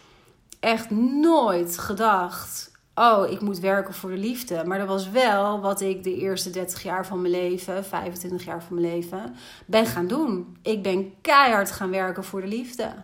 echt 0.61 0.91
nooit 0.91 1.79
gedacht 1.79 2.72
oh, 2.95 3.31
ik 3.31 3.41
moet 3.41 3.59
werken 3.59 3.95
voor 3.95 4.11
de 4.11 4.17
liefde. 4.17 4.65
Maar 4.65 4.79
dat 4.79 4.89
was 4.89 5.11
wel 5.11 5.61
wat 5.61 5.81
ik 5.81 6.03
de 6.03 6.17
eerste 6.17 6.51
30 6.51 6.83
jaar 6.83 7.07
van 7.07 7.21
mijn 7.21 7.33
leven, 7.33 7.85
25 7.85 8.45
jaar 8.45 8.63
van 8.63 8.75
mijn 8.81 8.95
leven, 8.95 9.35
ben 9.67 9.87
gaan 9.87 10.07
doen. 10.07 10.57
Ik 10.63 10.83
ben 10.83 11.15
keihard 11.21 11.71
gaan 11.71 11.91
werken 11.91 12.25
voor 12.25 12.41
de 12.41 12.47
liefde. 12.47 12.95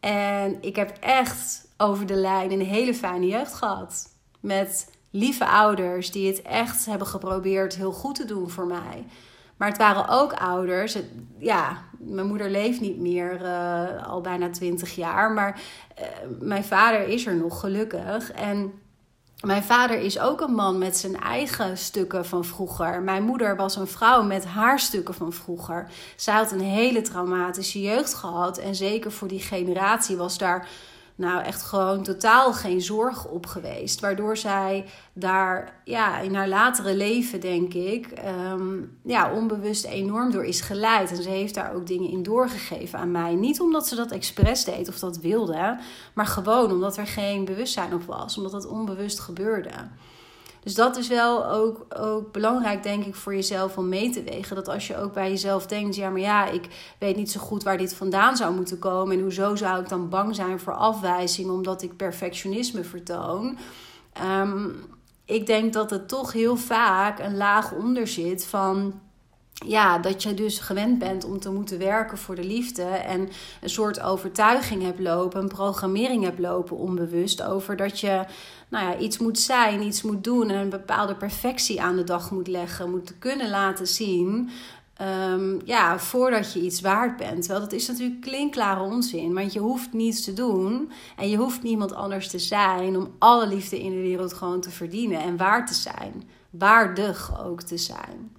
En 0.00 0.62
ik 0.62 0.76
heb 0.76 0.96
echt 1.00 1.68
over 1.76 2.06
de 2.06 2.14
lijn 2.14 2.52
een 2.52 2.60
hele 2.60 2.94
fijne 2.94 3.26
jeugd 3.26 3.54
gehad. 3.54 4.14
Met 4.40 4.90
lieve 5.10 5.46
ouders 5.46 6.10
die 6.10 6.26
het 6.26 6.42
echt 6.42 6.86
hebben 6.86 7.06
geprobeerd 7.06 7.76
heel 7.76 7.92
goed 7.92 8.14
te 8.14 8.24
doen 8.24 8.50
voor 8.50 8.66
mij. 8.66 9.04
Maar 9.56 9.68
het 9.68 9.78
waren 9.78 10.08
ook 10.08 10.32
ouders. 10.32 10.98
ja, 11.38 11.82
mijn 11.98 12.26
moeder 12.26 12.50
leeft 12.50 12.80
niet 12.80 12.98
meer 12.98 13.42
uh, 13.42 14.06
al 14.06 14.20
bijna 14.20 14.50
20 14.50 14.94
jaar. 14.94 15.32
Maar 15.32 15.60
uh, 15.98 16.06
mijn 16.40 16.64
vader 16.64 17.08
is 17.08 17.26
er 17.26 17.36
nog 17.36 17.60
gelukkig. 17.60 18.32
En 18.32 18.72
mijn 19.42 19.62
vader 19.62 19.98
is 19.98 20.18
ook 20.18 20.40
een 20.40 20.54
man 20.54 20.78
met 20.78 20.96
zijn 20.96 21.20
eigen 21.20 21.78
stukken 21.78 22.26
van 22.26 22.44
vroeger. 22.44 23.02
Mijn 23.02 23.22
moeder 23.22 23.56
was 23.56 23.76
een 23.76 23.86
vrouw 23.86 24.22
met 24.22 24.44
haar 24.44 24.78
stukken 24.78 25.14
van 25.14 25.32
vroeger. 25.32 25.90
Zij 26.16 26.34
had 26.34 26.52
een 26.52 26.60
hele 26.60 27.00
traumatische 27.02 27.80
jeugd 27.80 28.14
gehad. 28.14 28.58
En 28.58 28.74
zeker 28.74 29.12
voor 29.12 29.28
die 29.28 29.40
generatie 29.40 30.16
was 30.16 30.38
daar 30.38 30.68
nou 31.20 31.42
echt 31.42 31.62
gewoon 31.62 32.02
totaal 32.02 32.52
geen 32.52 32.80
zorg 32.80 33.26
op 33.26 33.46
geweest. 33.46 34.00
Waardoor 34.00 34.36
zij 34.36 34.84
daar 35.12 35.80
ja, 35.84 36.18
in 36.18 36.34
haar 36.34 36.48
latere 36.48 36.96
leven, 36.96 37.40
denk 37.40 37.74
ik, 37.74 38.06
ehm, 38.06 38.82
ja, 39.04 39.32
onbewust 39.32 39.84
enorm 39.84 40.30
door 40.30 40.44
is 40.44 40.60
geleid. 40.60 41.10
En 41.10 41.22
ze 41.22 41.28
heeft 41.28 41.54
daar 41.54 41.74
ook 41.74 41.86
dingen 41.86 42.10
in 42.10 42.22
doorgegeven 42.22 42.98
aan 42.98 43.10
mij. 43.10 43.34
Niet 43.34 43.60
omdat 43.60 43.88
ze 43.88 43.94
dat 43.94 44.10
expres 44.10 44.64
deed 44.64 44.88
of 44.88 44.98
dat 44.98 45.18
wilde, 45.18 45.78
maar 46.14 46.26
gewoon 46.26 46.72
omdat 46.72 46.96
er 46.96 47.06
geen 47.06 47.44
bewustzijn 47.44 47.94
op 47.94 48.02
was. 48.02 48.36
Omdat 48.36 48.52
het 48.52 48.66
onbewust 48.66 49.20
gebeurde. 49.20 49.70
Dus 50.62 50.74
dat 50.74 50.96
is 50.96 51.08
wel 51.08 51.46
ook, 51.46 51.86
ook 51.96 52.32
belangrijk, 52.32 52.82
denk 52.82 53.04
ik, 53.04 53.14
voor 53.14 53.34
jezelf 53.34 53.76
om 53.76 53.88
mee 53.88 54.10
te 54.10 54.22
wegen. 54.22 54.56
Dat 54.56 54.68
als 54.68 54.86
je 54.86 54.96
ook 54.96 55.12
bij 55.12 55.30
jezelf 55.30 55.66
denkt: 55.66 55.96
ja, 55.96 56.10
maar 56.10 56.20
ja, 56.20 56.46
ik 56.46 56.68
weet 56.98 57.16
niet 57.16 57.30
zo 57.30 57.40
goed 57.40 57.62
waar 57.62 57.78
dit 57.78 57.94
vandaan 57.94 58.36
zou 58.36 58.54
moeten 58.54 58.78
komen. 58.78 59.16
En 59.16 59.22
hoezo 59.22 59.56
zou 59.56 59.80
ik 59.80 59.88
dan 59.88 60.08
bang 60.08 60.34
zijn 60.34 60.60
voor 60.60 60.74
afwijzing 60.74 61.50
omdat 61.50 61.82
ik 61.82 61.96
perfectionisme 61.96 62.84
vertoon? 62.84 63.58
Ehm, 64.12 64.68
ik 65.24 65.46
denk 65.46 65.72
dat 65.72 65.90
het 65.90 66.08
toch 66.08 66.32
heel 66.32 66.56
vaak 66.56 67.18
een 67.18 67.36
laag 67.36 67.72
onder 67.72 68.06
zit 68.06 68.46
van 68.46 69.00
ja, 69.66 69.98
dat 69.98 70.22
je 70.22 70.34
dus 70.34 70.58
gewend 70.58 70.98
bent 70.98 71.24
om 71.24 71.40
te 71.40 71.50
moeten 71.50 71.78
werken 71.78 72.18
voor 72.18 72.34
de 72.34 72.44
liefde. 72.44 72.82
En 72.82 73.28
een 73.60 73.70
soort 73.70 74.00
overtuiging 74.00 74.82
hebt 74.82 75.00
lopen, 75.00 75.40
een 75.40 75.48
programmering 75.48 76.24
hebt 76.24 76.38
lopen 76.38 76.76
onbewust 76.76 77.42
over 77.42 77.76
dat 77.76 78.00
je 78.00 78.24
nou 78.68 78.84
ja, 78.84 78.98
iets 78.98 79.18
moet 79.18 79.38
zijn, 79.38 79.82
iets 79.82 80.02
moet 80.02 80.24
doen 80.24 80.50
en 80.50 80.56
een 80.56 80.68
bepaalde 80.68 81.14
perfectie 81.14 81.82
aan 81.82 81.96
de 81.96 82.04
dag 82.04 82.30
moet 82.30 82.48
leggen, 82.48 82.90
moet 82.90 83.14
kunnen 83.18 83.50
laten 83.50 83.86
zien. 83.86 84.50
Um, 85.32 85.60
ja, 85.64 85.98
voordat 85.98 86.52
je 86.52 86.60
iets 86.60 86.80
waard 86.80 87.16
bent. 87.16 87.46
Wel, 87.46 87.60
dat 87.60 87.72
is 87.72 87.88
natuurlijk 87.88 88.20
klinkklare 88.20 88.82
onzin. 88.82 89.34
Want 89.34 89.52
je 89.52 89.60
hoeft 89.60 89.92
niets 89.92 90.24
te 90.24 90.32
doen. 90.32 90.92
En 91.16 91.28
je 91.28 91.36
hoeft 91.36 91.62
niemand 91.62 91.94
anders 91.94 92.28
te 92.28 92.38
zijn. 92.38 92.96
om 92.96 93.10
alle 93.18 93.46
liefde 93.46 93.80
in 93.80 93.90
de 93.90 94.00
wereld 94.00 94.32
gewoon 94.32 94.60
te 94.60 94.70
verdienen. 94.70 95.20
En 95.20 95.36
waard 95.36 95.66
te 95.66 95.74
zijn. 95.74 96.28
Waardig 96.50 97.44
ook 97.44 97.62
te 97.62 97.76
zijn. 97.76 98.36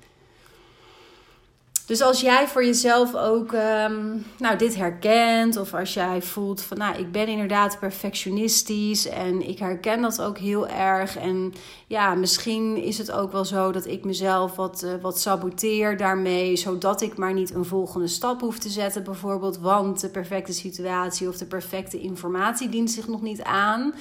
Dus 1.92 2.02
als 2.02 2.22
jij 2.22 2.48
voor 2.48 2.66
jezelf 2.66 3.16
ook 3.16 3.54
ehm, 3.54 4.18
nou, 4.38 4.58
dit 4.58 4.76
herkent, 4.76 5.58
of 5.58 5.74
als 5.74 5.94
jij 5.94 6.22
voelt 6.22 6.62
van 6.62 6.78
nou, 6.78 6.98
ik 6.98 7.12
ben 7.12 7.28
inderdaad 7.28 7.80
perfectionistisch 7.80 9.08
en 9.08 9.48
ik 9.48 9.60
herken 9.60 10.02
dat 10.02 10.22
ook 10.22 10.38
heel 10.38 10.68
erg. 10.68 11.18
En 11.18 11.54
ja, 11.88 12.16
misschien 12.16 12.78
is 12.78 12.98
het 12.98 13.12
ook 13.12 13.32
wel 13.32 13.46
zo 13.46 13.72
dat 13.72 13.86
ik 13.86 14.04
mezelf 14.06 14.56
wat, 14.56 14.84
uh, 14.84 14.92
wat 15.02 15.20
saboteer 15.20 15.98
daarmee, 15.98 16.56
zodat 16.56 17.02
ik 17.02 17.18
maar 17.18 17.34
niet 17.34 17.54
een 17.54 17.66
volgende 17.66 18.08
stap 18.08 18.42
hoef 18.42 18.60
te 18.60 18.70
zetten, 18.70 19.04
bijvoorbeeld, 19.04 19.58
want 19.58 20.02
de 20.02 20.10
perfecte 20.10 20.54
situatie 20.54 21.28
of 21.28 21.38
de 21.38 21.46
perfecte 21.46 22.00
informatie 22.00 22.70
dient 22.70 22.92
zich 22.92 23.08
nog 23.08 23.22
niet 23.22 23.42
aan. 23.42 23.94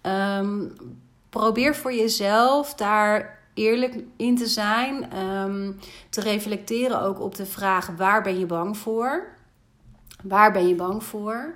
Ehm, 0.00 0.64
probeer 1.30 1.76
voor 1.76 1.92
jezelf 1.92 2.74
daar 2.74 3.41
eerlijk 3.54 3.98
in 4.16 4.36
te 4.36 4.46
zijn. 4.46 5.10
Ehm, 5.10 5.72
te 6.10 6.20
reflecteren 6.20 7.02
ook 7.02 7.20
op 7.20 7.34
de 7.34 7.46
vraag: 7.46 7.86
waar 7.96 8.22
ben 8.22 8.38
je 8.38 8.46
bang 8.46 8.76
voor? 8.76 9.26
Waar 10.22 10.52
ben 10.52 10.68
je 10.68 10.74
bang 10.74 11.04
voor? 11.04 11.54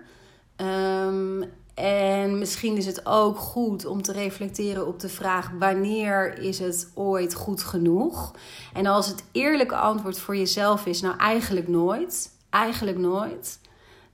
Um, 0.56 1.44
en 1.74 2.38
misschien 2.38 2.76
is 2.76 2.86
het 2.86 3.06
ook 3.06 3.38
goed 3.38 3.86
om 3.86 4.02
te 4.02 4.12
reflecteren 4.12 4.86
op 4.86 5.00
de 5.00 5.08
vraag: 5.08 5.50
wanneer 5.58 6.38
is 6.38 6.58
het 6.58 6.90
ooit 6.94 7.34
goed 7.34 7.62
genoeg? 7.62 8.34
En 8.72 8.86
als 8.86 9.06
het 9.06 9.24
eerlijke 9.32 9.76
antwoord 9.76 10.18
voor 10.18 10.36
jezelf 10.36 10.86
is: 10.86 11.00
nou 11.00 11.16
eigenlijk 11.16 11.68
nooit, 11.68 12.30
eigenlijk 12.50 12.98
nooit, 12.98 13.58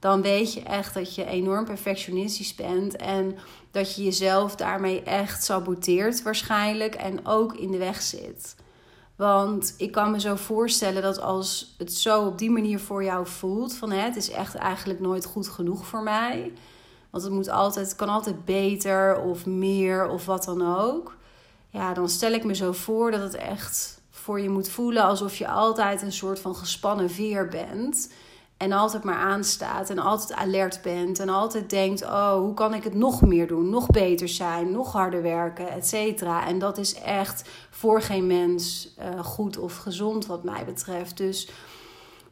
dan 0.03 0.23
weet 0.23 0.53
je 0.53 0.62
echt 0.62 0.95
dat 0.95 1.15
je 1.15 1.25
enorm 1.25 1.65
perfectionistisch 1.65 2.55
bent 2.55 2.97
en 2.97 3.38
dat 3.71 3.95
je 3.95 4.05
jezelf 4.05 4.57
daarmee 4.57 5.03
echt 5.03 5.45
saboteert 5.45 6.23
waarschijnlijk 6.23 6.95
en 6.95 7.27
ook 7.27 7.55
in 7.55 7.71
de 7.71 7.79
weg 7.79 8.03
zit. 8.03 8.57
Want 9.17 9.75
ik 9.77 9.93
kan 9.93 10.11
me 10.11 10.21
zo 10.21 10.35
voorstellen 10.35 11.03
dat 11.03 11.21
als 11.21 11.75
het 11.79 11.93
zo 11.93 12.27
op 12.27 12.38
die 12.38 12.51
manier 12.51 12.79
voor 12.79 13.05
jou 13.05 13.27
voelt, 13.27 13.75
van 13.75 13.91
het 13.91 14.17
is 14.17 14.31
echt 14.31 14.55
eigenlijk 14.55 15.01
nooit 15.01 15.25
goed 15.25 15.49
genoeg 15.49 15.87
voor 15.87 16.03
mij. 16.03 16.53
Want 17.11 17.25
het 17.25 17.33
moet 17.33 17.51
altijd, 17.51 17.87
het 17.87 17.97
kan 17.97 18.09
altijd 18.09 18.45
beter 18.45 19.21
of 19.21 19.47
meer 19.47 20.09
of 20.09 20.27
wat 20.27 20.45
dan 20.45 20.79
ook. 20.79 21.17
Ja, 21.71 21.95
dan 21.95 22.09
stel 22.09 22.33
ik 22.33 22.45
me 22.45 22.55
zo 22.55 22.73
voor 22.73 23.11
dat 23.11 23.21
het 23.21 23.35
echt 23.35 24.01
voor 24.11 24.41
je 24.41 24.51
moet 24.51 24.69
voelen 24.69 25.03
alsof 25.03 25.37
je 25.37 25.49
altijd 25.49 26.03
een 26.03 26.12
soort 26.12 26.41
van 26.41 26.55
gespannen 26.55 27.11
veer 27.11 27.49
bent. 27.49 28.09
En 28.62 28.72
altijd 28.72 29.05
maar 29.05 29.16
aanstaat 29.16 29.90
en 29.90 29.98
altijd 29.98 30.38
alert 30.38 30.83
bent. 30.83 31.18
En 31.18 31.29
altijd 31.29 31.70
denkt: 31.70 32.03
oh, 32.03 32.35
hoe 32.35 32.55
kan 32.55 32.75
ik 32.75 32.85
het 32.85 32.94
nog 32.94 33.20
meer 33.20 33.46
doen? 33.46 33.70
Nog 33.70 33.87
beter 33.87 34.29
zijn, 34.29 34.70
nog 34.70 34.92
harder 34.92 35.22
werken, 35.22 35.70
et 35.70 35.87
cetera. 35.87 36.46
En 36.46 36.59
dat 36.59 36.79
is 36.79 36.94
echt 36.94 37.48
voor 37.70 38.03
geen 38.03 38.27
mens 38.27 38.88
uh, 38.98 39.25
goed 39.25 39.59
of 39.59 39.77
gezond, 39.77 40.27
wat 40.27 40.44
mij 40.44 40.64
betreft. 40.64 41.16
Dus 41.16 41.48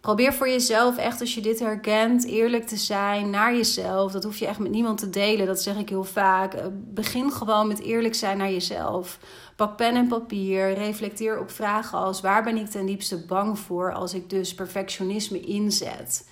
probeer 0.00 0.34
voor 0.34 0.48
jezelf 0.48 0.96
echt, 0.96 1.20
als 1.20 1.34
je 1.34 1.40
dit 1.40 1.58
herkent, 1.58 2.24
eerlijk 2.24 2.66
te 2.66 2.76
zijn 2.76 3.30
naar 3.30 3.54
jezelf. 3.54 4.12
Dat 4.12 4.24
hoef 4.24 4.36
je 4.36 4.46
echt 4.46 4.58
met 4.58 4.70
niemand 4.70 4.98
te 4.98 5.10
delen. 5.10 5.46
Dat 5.46 5.62
zeg 5.62 5.76
ik 5.76 5.88
heel 5.88 6.04
vaak. 6.04 6.54
Eh, 6.54 6.66
begin 6.72 7.32
gewoon 7.32 7.68
met 7.68 7.80
eerlijk 7.80 8.14
zijn 8.14 8.38
naar 8.38 8.50
jezelf. 8.50 9.18
Pak 9.56 9.76
pen 9.76 9.94
en 9.94 10.08
papier. 10.08 10.74
Reflecteer 10.74 11.40
op 11.40 11.50
vragen 11.50 11.98
als: 11.98 12.20
waar 12.20 12.42
ben 12.42 12.56
ik 12.56 12.66
ten 12.66 12.86
diepste 12.86 13.24
bang 13.26 13.58
voor 13.58 13.92
als 13.92 14.14
ik 14.14 14.30
dus 14.30 14.54
perfectionisme 14.54 15.40
inzet? 15.40 16.28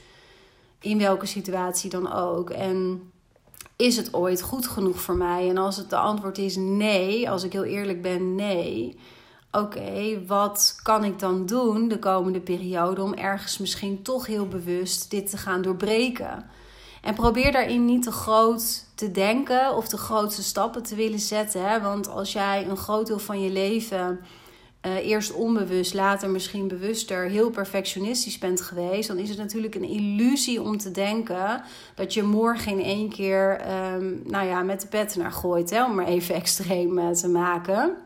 In 0.81 0.98
welke 0.98 1.26
situatie 1.26 1.90
dan 1.90 2.12
ook. 2.12 2.50
En 2.50 3.11
is 3.76 3.96
het 3.96 4.14
ooit 4.14 4.42
goed 4.42 4.66
genoeg 4.66 5.00
voor 5.00 5.16
mij? 5.16 5.48
En 5.48 5.59
als 5.59 5.76
het 5.76 5.90
de 5.90 5.96
antwoord 5.96 6.38
is 6.38 6.57
nee, 6.57 7.31
als 7.31 7.44
ik 7.44 7.52
heel 7.52 7.64
eerlijk 7.64 8.02
ben, 8.02 8.35
nee. 8.35 8.98
Oké, 9.52 10.26
wat 10.26 10.80
kan 10.82 11.04
ik 11.04 11.18
dan 11.18 11.46
doen 11.46 11.88
de 11.88 11.98
komende 11.98 12.40
periode 12.40 13.02
om 13.02 13.14
ergens 13.14 13.58
misschien 13.58 14.02
toch 14.02 14.26
heel 14.26 14.48
bewust 14.48 15.11
dit 15.11 15.30
te 15.30 15.37
gaan 15.37 15.62
doorbreken? 15.62 16.44
En 17.02 17.14
probeer 17.14 17.52
daarin 17.52 17.84
niet 17.84 18.02
te 18.02 18.12
groot 18.12 18.84
te 18.94 19.11
denken 19.11 19.76
of 19.76 19.88
de 19.88 19.96
grootste 19.96 20.42
stappen 20.42 20.82
te 20.82 20.94
willen 20.94 21.18
zetten. 21.18 21.68
Hè? 21.68 21.80
Want 21.80 22.08
als 22.08 22.32
jij 22.32 22.66
een 22.68 22.76
groot 22.76 23.06
deel 23.06 23.18
van 23.18 23.40
je 23.40 23.50
leven 23.50 24.20
uh, 24.87 24.94
eerst 24.94 25.32
onbewust, 25.32 25.94
later 25.94 26.30
misschien 26.30 26.68
bewuster, 26.68 27.28
heel 27.28 27.50
perfectionistisch 27.50 28.38
bent 28.38 28.61
geweest, 28.61 29.08
dan 29.08 29.18
is 29.18 29.28
het 29.28 29.38
natuurlijk 29.38 29.74
een 29.74 29.88
illusie 29.88 30.62
om 30.62 30.78
te 30.78 30.90
denken 30.90 31.62
dat 31.94 32.14
je 32.14 32.22
morgen 32.22 32.72
in 32.72 32.84
één 32.84 33.08
keer, 33.08 33.61
um, 33.94 34.22
nou 34.24 34.46
ja, 34.46 34.62
met 34.62 34.80
de 34.80 34.87
pet 34.87 35.16
naar 35.16 35.32
gooit, 35.32 35.70
hè? 35.70 35.84
om 35.84 35.94
maar 35.94 36.06
even 36.06 36.34
extreem 36.42 36.98
uh, 36.98 37.11
te 37.11 37.28
maken. 37.28 37.96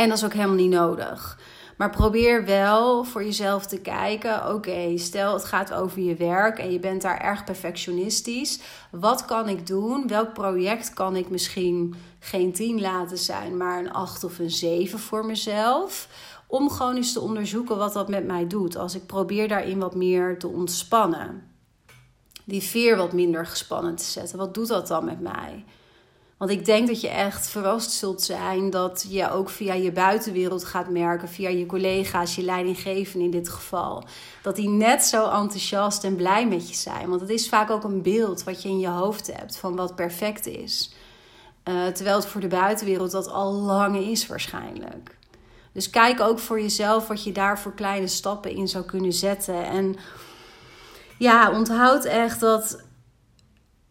En 0.00 0.08
dat 0.08 0.18
is 0.18 0.24
ook 0.24 0.32
helemaal 0.32 0.54
niet 0.54 0.70
nodig. 0.70 1.38
Maar 1.76 1.90
probeer 1.90 2.44
wel 2.44 3.04
voor 3.04 3.24
jezelf 3.24 3.66
te 3.66 3.80
kijken: 3.80 4.54
oké, 4.54 4.98
stel 4.98 5.34
het 5.34 5.44
gaat 5.44 5.72
over 5.72 6.00
je 6.00 6.14
werk 6.14 6.58
en 6.58 6.72
je 6.72 6.78
bent 6.78 7.02
daar 7.02 7.20
erg 7.20 7.44
perfectionistisch. 7.44 8.60
Wat 8.90 9.24
kan 9.24 9.48
ik 9.48 9.66
doen? 9.66 10.08
Welk 10.08 10.32
project 10.32 10.92
kan 10.92 11.16
ik 11.16 11.30
misschien 11.30 11.94
geen 12.18 12.52
10 12.52 12.80
laten 12.80 13.18
zijn, 13.18 13.56
maar 13.56 13.78
een 13.78 13.92
8 13.92 14.24
of 14.24 14.38
een 14.38 14.50
7 14.50 14.98
voor 14.98 15.26
mezelf? 15.26 16.08
Om 16.46 16.70
gewoon 16.70 16.96
eens 16.96 17.12
te 17.12 17.20
onderzoeken 17.20 17.76
wat 17.76 17.92
dat 17.92 18.08
met 18.08 18.26
mij 18.26 18.46
doet. 18.46 18.76
Als 18.76 18.94
ik 18.94 19.06
probeer 19.06 19.48
daarin 19.48 19.78
wat 19.78 19.94
meer 19.94 20.38
te 20.38 20.48
ontspannen. 20.48 21.48
die 22.44 22.62
veer 22.62 22.96
wat 22.96 23.12
minder 23.12 23.46
gespannen 23.46 23.96
te 23.96 24.04
zetten. 24.04 24.38
Wat 24.38 24.54
doet 24.54 24.68
dat 24.68 24.88
dan 24.88 25.04
met 25.04 25.20
mij? 25.20 25.64
Want 26.40 26.52
ik 26.52 26.64
denk 26.64 26.86
dat 26.86 27.00
je 27.00 27.08
echt 27.08 27.48
verrast 27.48 27.90
zult 27.90 28.22
zijn 28.22 28.70
dat 28.70 29.06
je 29.08 29.30
ook 29.30 29.50
via 29.50 29.74
je 29.74 29.92
buitenwereld 29.92 30.64
gaat 30.64 30.88
merken, 30.88 31.28
via 31.28 31.48
je 31.48 31.66
collega's, 31.66 32.34
je 32.34 32.42
leidinggevenden 32.42 33.22
in 33.22 33.30
dit 33.30 33.48
geval, 33.48 34.04
dat 34.42 34.56
die 34.56 34.68
net 34.68 35.02
zo 35.02 35.24
enthousiast 35.24 36.04
en 36.04 36.16
blij 36.16 36.48
met 36.48 36.68
je 36.68 36.74
zijn. 36.74 37.08
Want 37.08 37.20
het 37.20 37.30
is 37.30 37.48
vaak 37.48 37.70
ook 37.70 37.84
een 37.84 38.02
beeld 38.02 38.44
wat 38.44 38.62
je 38.62 38.68
in 38.68 38.78
je 38.78 38.88
hoofd 38.88 39.26
hebt 39.26 39.56
van 39.56 39.76
wat 39.76 39.94
perfect 39.94 40.46
is. 40.46 40.92
Uh, 41.64 41.86
terwijl 41.86 42.16
het 42.16 42.26
voor 42.26 42.40
de 42.40 42.48
buitenwereld 42.48 43.10
dat 43.10 43.28
al 43.28 43.52
lang 43.52 43.96
is 43.96 44.26
waarschijnlijk. 44.26 45.16
Dus 45.72 45.90
kijk 45.90 46.20
ook 46.20 46.38
voor 46.38 46.60
jezelf 46.60 47.08
wat 47.08 47.24
je 47.24 47.32
daar 47.32 47.58
voor 47.58 47.74
kleine 47.74 48.08
stappen 48.08 48.50
in 48.50 48.68
zou 48.68 48.84
kunnen 48.84 49.12
zetten. 49.12 49.64
En 49.64 49.96
ja, 51.18 51.50
onthoud 51.52 52.04
echt 52.04 52.40
dat 52.40 52.88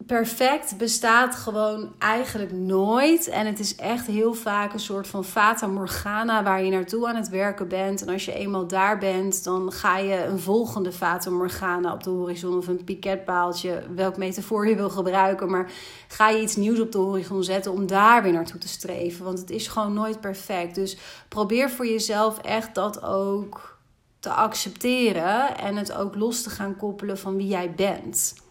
perfect 0.10 0.78
bestaat 0.78 1.36
gewoon 1.36 1.94
eigenlijk 1.98 2.52
nooit. 2.52 3.28
En 3.28 3.46
het 3.46 3.60
is 3.60 3.76
echt 3.76 4.08
heel 4.08 4.34
vaak 4.34 4.74
een 4.74 4.80
soort 4.80 5.08
van 5.08 5.26
fata 5.26 5.68
morgana 5.68 6.44
waar 6.44 6.64
je 6.64 6.72
naartoe 6.72 7.08
aan 7.08 7.16
het 7.16 7.30
werken 7.30 7.68
bent. 7.68 8.02
En 8.02 8.14
als 8.14 8.26
je 8.26 8.34
eenmaal 8.34 8.68
daar 8.68 8.98
bent, 8.98 9.44
dan 9.44 9.72
ga 9.72 9.98
je 9.98 10.24
een 10.24 10.40
volgende 10.40 10.92
fata 10.92 11.30
morgana 11.30 11.94
op 11.94 12.04
de 12.04 12.10
horizon 12.10 12.58
of 12.58 12.68
een 12.68 12.84
piketpaaltje, 12.84 13.84
welk 13.96 14.18
metafoor 14.18 14.68
je 14.68 14.76
wil 14.76 14.90
gebruiken. 14.90 15.50
Maar 15.50 15.72
ga 16.08 16.30
je 16.30 16.42
iets 16.42 16.56
nieuws 16.56 16.80
op 16.80 16.92
de 16.92 16.98
horizon 16.98 17.44
zetten 17.44 17.72
om 17.72 17.88
daar 17.88 18.24
weer 18.24 18.34
naartoe 18.34 18.60
te 18.60 18.68
streven. 18.68 19.26
Want 19.26 19.40
het 19.40 19.50
is 19.50 19.68
gewoon 19.68 19.94
nooit 19.94 20.22
perfect. 20.22 20.76
Dus 20.76 20.98
probeer 21.28 21.70
voor 21.70 21.88
jezelf 21.88 22.38
echt 22.38 22.76
dat 22.76 23.04
ook 23.04 23.78
te 24.20 24.30
accepteren 24.30 25.58
en 25.58 25.76
het 25.76 25.94
ook 25.94 26.16
los 26.16 26.42
te 26.44 26.50
gaan 26.50 26.76
koppelen 26.76 27.18
van 27.18 27.36
wie 27.36 27.48
jij 27.48 27.74
bent. 27.74 28.48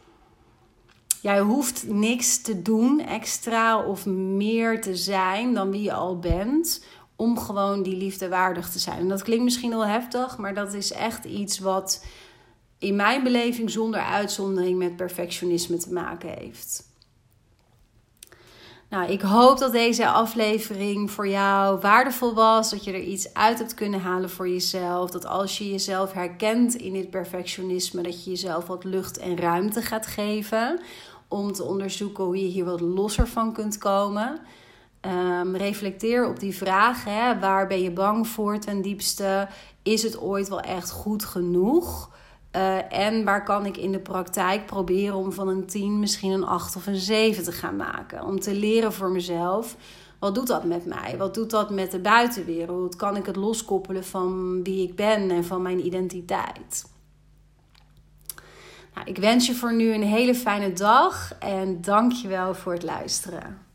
Jij 1.23 1.41
hoeft 1.41 1.89
niks 1.89 2.41
te 2.41 2.63
doen 2.63 3.01
extra 3.01 3.85
of 3.85 4.07
meer 4.07 4.81
te 4.81 4.97
zijn 4.97 5.55
dan 5.55 5.71
wie 5.71 5.83
je 5.83 5.93
al 5.93 6.19
bent. 6.19 6.85
Om 7.17 7.39
gewoon 7.39 7.83
die 7.83 7.97
liefde 7.97 8.29
waardig 8.29 8.71
te 8.71 8.79
zijn. 8.79 8.99
En 8.99 9.09
dat 9.09 9.23
klinkt 9.23 9.45
misschien 9.45 9.71
wel 9.71 9.87
heftig, 9.87 10.39
maar 10.39 10.55
dat 10.55 10.75
is 10.75 10.93
echt 10.93 11.25
iets 11.25 11.59
wat 11.59 12.05
in 12.79 12.97
mijn 12.97 13.23
beleving 13.23 13.71
zonder 13.71 14.01
uitzondering 14.01 14.79
met 14.79 14.97
perfectionisme 14.97 15.77
te 15.77 15.93
maken 15.93 16.29
heeft. 16.29 16.87
Nou, 18.91 19.11
ik 19.11 19.21
hoop 19.21 19.59
dat 19.59 19.73
deze 19.73 20.09
aflevering 20.09 21.11
voor 21.11 21.29
jou 21.29 21.81
waardevol 21.81 22.35
was. 22.35 22.71
Dat 22.71 22.85
je 22.85 22.93
er 22.93 23.03
iets 23.03 23.35
uit 23.35 23.59
hebt 23.59 23.75
kunnen 23.75 24.01
halen 24.01 24.31
voor 24.31 24.49
jezelf. 24.49 25.11
Dat 25.11 25.27
als 25.27 25.59
je 25.59 25.71
jezelf 25.71 26.13
herkent 26.13 26.75
in 26.75 26.93
dit 26.93 27.11
perfectionisme, 27.11 28.03
dat 28.03 28.25
je 28.25 28.31
jezelf 28.31 28.67
wat 28.67 28.85
lucht 28.85 29.19
en 29.19 29.39
ruimte 29.39 29.83
gaat 29.83 30.07
geven. 30.07 30.81
Om 31.29 31.53
te 31.53 31.65
onderzoeken 31.65 32.25
hoe 32.25 32.37
je 32.37 32.47
hier 32.47 32.65
wat 32.65 32.81
losser 32.81 33.29
van 33.29 33.53
kunt 33.53 33.79
komen. 33.79 34.41
Um, 35.01 35.57
reflecteer 35.57 36.29
op 36.29 36.41
die 36.41 36.57
vraag: 36.57 37.05
hè, 37.05 37.39
waar 37.39 37.67
ben 37.67 37.83
je 37.83 37.91
bang 37.91 38.29
voor 38.29 38.59
ten 38.59 38.83
diepste? 38.83 39.49
Is 39.83 40.03
het 40.03 40.21
ooit 40.21 40.49
wel 40.49 40.61
echt 40.61 40.91
goed 40.91 41.25
genoeg? 41.25 42.11
Uh, 42.59 42.93
en 42.93 43.25
waar 43.25 43.45
kan 43.45 43.67
ik 43.67 43.77
in 43.77 43.93
de 43.93 43.99
praktijk 43.99 44.67
proberen 44.67 45.15
om 45.15 45.33
van 45.33 45.49
een 45.49 45.67
10 45.67 45.99
misschien 45.99 46.31
een 46.31 46.45
8 46.45 46.77
of 46.77 46.87
een 46.87 46.97
7 46.97 47.45
te 47.45 47.53
gaan 47.53 47.77
maken? 47.77 48.25
Om 48.25 48.41
te 48.41 48.55
leren 48.55 48.93
voor 48.93 49.11
mezelf. 49.11 49.77
Wat 50.19 50.35
doet 50.35 50.47
dat 50.47 50.65
met 50.65 50.87
mij? 50.87 51.15
Wat 51.19 51.35
doet 51.35 51.51
dat 51.51 51.71
met 51.71 51.91
de 51.91 51.99
buitenwereld? 51.99 52.97
Kan 52.97 53.17
ik 53.17 53.27
het 53.27 53.37
loskoppelen 53.37 54.05
van 54.05 54.61
wie 54.63 54.89
ik 54.89 54.97
ben 54.97 55.31
en 55.31 55.45
van 55.45 55.63
mijn 55.63 55.87
identiteit? 55.87 56.91
Nou, 58.95 59.07
ik 59.07 59.19
wens 59.19 59.47
je 59.47 59.55
voor 59.55 59.75
nu 59.75 59.93
een 59.93 60.03
hele 60.03 60.35
fijne 60.35 60.73
dag 60.73 61.35
en 61.39 61.81
dank 61.81 62.13
je 62.13 62.29
wel 62.29 62.55
voor 62.55 62.73
het 62.73 62.83
luisteren. 62.83 63.68